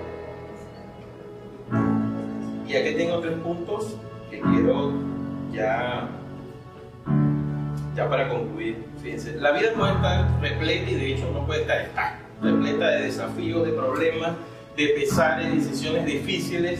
Y 2.68 2.76
aquí 2.76 2.94
tengo 2.96 3.18
tres 3.20 3.38
puntos 3.38 3.96
que 4.30 4.40
quiero 4.40 4.92
ya, 5.52 6.08
ya 7.96 8.08
para 8.08 8.28
concluir. 8.28 8.84
Fíjense, 9.02 9.36
la 9.40 9.52
vida 9.52 9.72
puede 9.76 9.92
estar 9.94 10.40
repleta 10.40 10.90
y 10.90 10.94
de 10.94 11.14
hecho 11.14 11.30
no 11.32 11.46
puede 11.46 11.62
estar 11.62 12.18
repleta 12.42 12.90
de 12.90 13.02
desafíos, 13.04 13.66
de 13.66 13.72
problemas, 13.72 14.32
de 14.78 14.88
pesares, 14.90 15.52
decisiones 15.52 16.06
difíciles, 16.06 16.78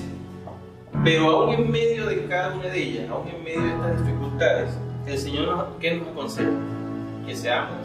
pero 1.02 1.30
aún 1.30 1.54
en 1.54 1.70
medio 1.70 2.06
de 2.06 2.26
cada 2.26 2.54
una 2.54 2.68
de 2.68 2.80
ellas, 2.80 3.10
aún 3.10 3.26
en 3.26 3.42
medio 3.42 3.60
de 3.60 3.70
estas 3.70 4.06
dificultades, 4.06 4.70
el 5.04 5.18
Señor 5.18 5.48
nos, 5.48 5.66
¿qué 5.80 5.96
nos 5.96 6.08
aconseja? 6.08 6.50
Que 7.26 7.34
seamos 7.34 7.76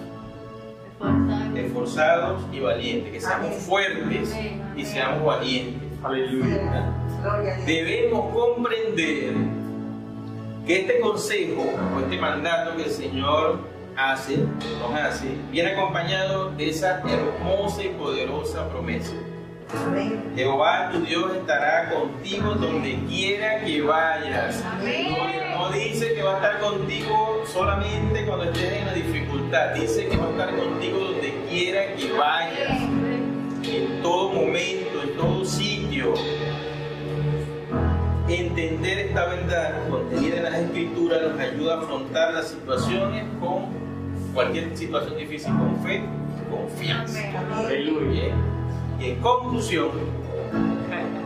esforzados 1.55 2.43
y 2.53 2.59
valientes, 2.59 3.11
que 3.11 3.21
seamos 3.21 3.47
Amén. 3.47 3.59
fuertes 3.59 4.33
Amén. 4.33 4.61
y 4.77 4.85
seamos 4.85 5.25
valientes. 5.25 5.81
Aleluya. 6.03 6.93
Gloria 7.21 7.53
a 7.53 7.55
Dios. 7.55 7.65
Debemos 7.65 8.33
comprender 8.35 9.33
que 10.67 10.81
este 10.81 10.99
consejo 10.99 11.63
o 11.95 11.99
este 12.01 12.21
mandato 12.21 12.77
que 12.77 12.83
el 12.83 12.91
Señor 12.91 13.61
hace, 13.97 14.37
nos 14.37 14.93
hace, 14.93 15.27
viene 15.51 15.71
acompañado 15.71 16.51
de 16.51 16.69
esa 16.69 17.01
hermosa 17.01 17.83
y 17.83 17.89
poderosa 17.89 18.69
promesa. 18.69 19.13
Amén. 19.75 20.33
Jehová 20.35 20.89
tu 20.91 21.01
Dios 21.01 21.35
estará 21.35 21.89
contigo 21.89 22.53
donde 22.55 22.99
quiera 23.07 23.63
que 23.63 23.81
vayas. 23.81 24.63
Amén. 24.63 25.15
No, 25.51 25.69
no 25.69 25.71
dice 25.71 26.13
que 26.13 26.23
va 26.23 26.33
a 26.33 26.35
estar 26.35 26.59
contigo 26.59 27.43
solamente 27.45 28.25
cuando 28.25 28.45
estés 28.45 28.73
en 28.73 28.85
la 28.85 28.93
dificultad, 28.93 29.73
dice 29.75 30.07
que 30.07 30.17
va 30.17 30.27
a 30.27 30.29
estar 30.31 30.55
contigo 30.55 30.99
donde 30.99 31.33
quiera 31.49 31.95
que 31.95 32.11
vayas, 32.11 32.81
en 33.63 34.01
todo 34.01 34.29
momento, 34.29 35.03
en 35.03 35.17
todo 35.17 35.45
sitio. 35.45 36.13
Entender 38.27 38.99
esta 38.99 39.25
verdad 39.25 39.89
contenida 39.89 40.37
en 40.37 40.43
las 40.43 40.55
escrituras 40.55 41.21
nos 41.21 41.39
ayuda 41.39 41.75
a 41.75 41.81
afrontar 41.81 42.33
las 42.33 42.47
situaciones 42.47 43.25
con 43.39 43.65
cualquier 44.33 44.75
situación 44.75 45.17
difícil 45.17 45.51
con 45.53 45.83
fe, 45.83 46.03
confianza. 46.49 47.19
Amén. 47.19 47.65
Aleluya. 47.65 48.33
Y 48.99 49.11
en 49.11 49.19
conclusión, 49.21 49.89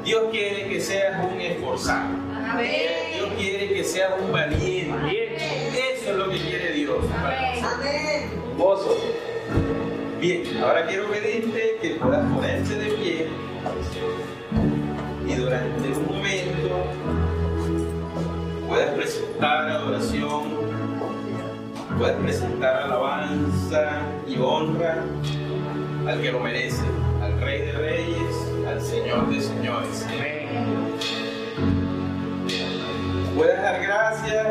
Dios 0.04 0.24
quiere 0.32 0.70
que 0.70 0.82
seas 0.82 1.24
un 1.26 1.40
esforzado. 1.40 2.10
Amén. 2.50 2.72
Dios 3.14 3.30
quiere 3.38 3.74
que 3.74 3.84
seas 3.84 4.14
un 4.20 4.32
valiente. 4.32 5.94
Eso 5.94 6.12
es 6.12 6.16
lo 6.16 6.30
que 6.30 6.38
quiere 6.40 6.72
Dios. 6.74 6.98
Amén. 7.24 8.30
Gozo. 8.58 8.98
Bien, 10.20 10.44
ahora 10.64 10.88
quiero 10.88 11.08
pedirte 11.12 11.78
que 11.80 11.90
puedas 11.92 12.26
ponerte 12.34 12.76
de 12.76 12.90
pie 12.94 13.28
y 15.28 15.36
durante 15.36 15.90
un 15.90 16.06
momento 16.08 16.86
puedas 18.68 18.96
presentar 18.96 19.70
adoración, 19.70 20.44
puedas 22.00 22.16
presentar 22.16 22.84
alabanza 22.84 24.02
y 24.28 24.38
honra 24.40 25.04
al 26.08 26.22
que 26.22 26.32
lo 26.32 26.40
merece, 26.40 26.84
Rey 27.48 27.62
de 27.62 27.72
Reyes, 27.72 28.36
al 28.68 28.82
Señor 28.82 29.30
de 29.30 29.40
Señores. 29.40 30.06
Puedas 33.38 33.62
dar 33.62 33.82
gracias 33.82 34.48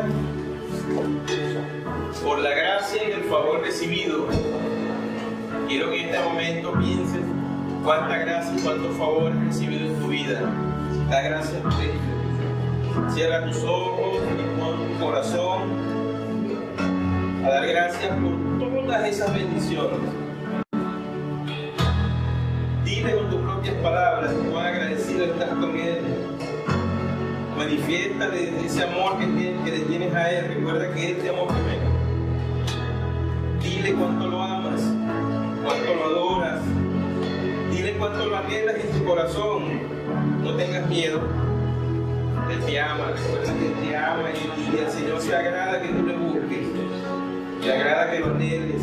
por 2.23 2.39
la 2.39 2.49
gracia 2.55 3.07
y 3.07 3.11
el 3.11 3.23
favor 3.25 3.61
recibido. 3.61 4.25
Quiero 5.67 5.91
que 5.91 5.99
en 6.01 6.09
este 6.09 6.23
momento 6.23 6.73
pienses 6.73 7.21
cuánta 7.83 8.17
gracia 8.17 8.57
y 8.57 8.61
cuánto 8.63 8.89
favor 8.93 9.31
has 9.31 9.45
recibido 9.45 9.85
en 9.85 9.99
tu 9.99 10.07
vida. 10.07 10.41
Da 11.07 11.21
gracias 11.21 11.61
por 11.61 11.73
ello. 11.73 13.11
Cierra 13.13 13.45
tus 13.45 13.63
ojos 13.63 14.23
y 14.23 14.59
pon 14.59 14.87
tu 14.87 15.05
corazón 15.05 15.61
a 17.45 17.47
dar 17.47 17.67
gracias 17.67 18.11
por 18.17 18.57
todas 18.57 19.07
esas 19.07 19.31
bendiciones. 19.35 20.26
Con 23.15 23.29
tus 23.29 23.39
propias 23.41 23.75
palabras 23.75 24.31
cuán 24.51 24.65
agradecido 24.65 25.25
estás 25.25 25.49
con 25.49 25.75
Él. 25.77 25.99
Manifiéstale 27.57 28.65
ese 28.65 28.83
amor 28.83 29.17
que, 29.17 29.25
tienes- 29.27 29.63
que 29.63 29.71
le 29.71 29.79
tienes 29.85 30.13
a 30.13 30.29
Él. 30.31 30.47
Recuerda 30.55 30.93
que 30.93 31.11
Él 31.11 31.17
te 31.17 31.29
amó 31.29 31.47
primero. 31.47 31.87
Dile 33.61 33.93
cuánto 33.93 34.27
lo 34.27 34.41
amas, 34.43 34.81
cuánto 35.63 35.93
lo 35.95 36.05
adoras. 36.05 36.59
Dile 37.71 37.93
cuánto 37.97 38.25
lo 38.25 38.37
anhelas 38.37 38.75
en 38.75 38.91
tu 38.99 39.05
corazón. 39.05 39.63
No 40.43 40.51
tengas 40.55 40.87
miedo. 40.87 41.19
Él 42.51 42.59
te 42.65 42.79
ama, 42.79 43.05
recuerda 43.15 43.53
que 43.53 43.87
te 43.87 43.95
ama 43.97 44.23
y, 44.31 44.75
y 44.75 44.79
al 44.83 44.91
Señor 44.91 45.21
se 45.21 45.35
agrada 45.35 45.81
que 45.81 45.89
tú 45.89 46.05
le 46.05 46.13
busques. 46.15 46.67
Le 47.65 47.73
agrada 47.73 48.11
que 48.11 48.19
lo 48.19 48.25
anheles. 48.27 48.81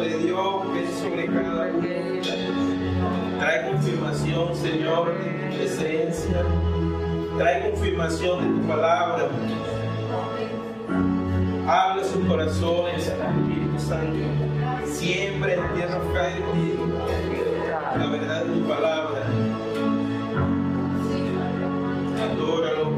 De 0.00 0.18
Dios, 0.18 0.72
ven 0.72 0.88
sobre 1.00 1.26
cada 1.26 1.68
uno. 1.68 1.86
Trae 3.38 3.70
confirmación, 3.70 4.56
Señor, 4.56 5.18
de 5.18 5.30
tu 5.30 5.56
presencia. 5.56 6.44
Trae 7.36 7.70
confirmación 7.70 8.40
de 8.40 8.60
tu 8.60 8.68
palabra. 8.68 9.28
Habla 11.68 12.04
sus 12.04 12.26
corazones, 12.26 13.06
Espíritu 13.06 13.78
Santo. 13.78 14.26
Siempre 14.86 15.54
en 15.54 15.74
tierra 15.74 16.00
fértil 16.12 16.80
la 17.98 18.06
verdad 18.06 18.44
de 18.44 18.52
tu 18.52 18.68
palabra. 18.68 19.26
Adóralo, 22.32 22.92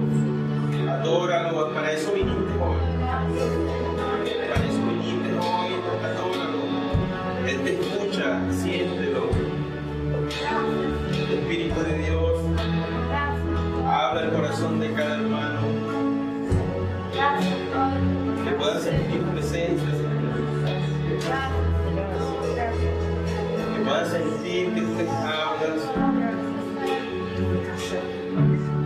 adóralo. 0.91 1.75
Para 1.75 1.93
eso 1.93 2.13
viniste 2.13 2.53
hoy. 2.61 3.84
Sentir 19.55 19.77
tu 19.77 19.85
presencia, 19.85 19.91
Señor. 19.95 20.35
Que 23.75 23.81
puedan 23.85 24.09
sentir 24.11 24.75
que 24.75 24.81
tú 24.81 24.95
les 24.97 25.11
hablas. 25.11 25.81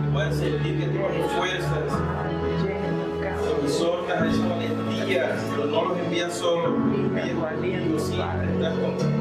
Que 0.03 0.09
puedan 0.11 0.33
sentir 0.33 0.79
que 0.79 0.85
tú 0.85 0.99
les 1.11 1.31
fuerzas. 1.31 1.89
Que 3.61 3.65
exhortas 3.65 4.21
a 4.21 4.27
esa 4.27 4.47
valentía, 4.47 5.35
pero 5.49 5.65
no 5.65 5.85
los 5.85 5.97
envías 5.99 6.33
solos. 6.33 6.73
Envías 6.75 7.31
contigo 7.31 7.99
siempre. 7.99 8.53
Estás 8.53 8.73
con 8.77 9.18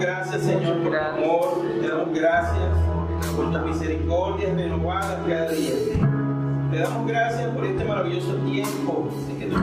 gracias, 0.00 0.42
Señor, 0.42 0.82
por 0.82 0.92
tu 0.92 0.98
amor. 0.98 1.62
Te 1.80 1.88
damos 1.88 2.18
gracias 2.18 2.68
por 3.36 3.52
tus 3.52 3.62
misericordias 3.62 4.54
renovadas 4.54 5.18
cada 5.28 5.50
día. 5.50 5.72
Te 6.70 6.78
damos 6.78 7.06
gracias 7.06 7.50
por 7.50 7.66
este 7.66 7.84
maravilloso 7.84 8.34
tiempo 8.36 9.08
que 9.38 9.46
tu 9.46 9.56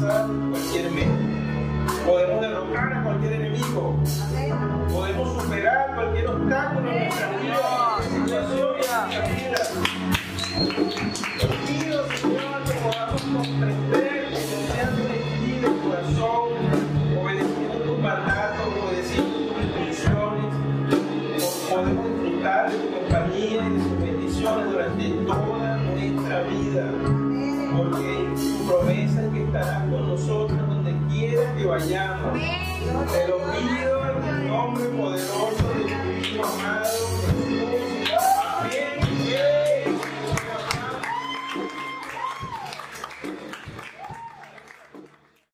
cualquier 0.00 0.90
meta. 0.90 2.06
Podemos 2.06 2.40
derrotar 2.40 2.92
a 2.92 3.02
cualquier 3.02 3.32
enemigo. 3.32 3.96
Podemos 4.92 5.42
superar 5.42 5.94
cualquier 5.94 6.28
obstáculo 6.28 6.90
en 6.90 7.04
nuestra 7.04 7.28
vida. 7.28 7.85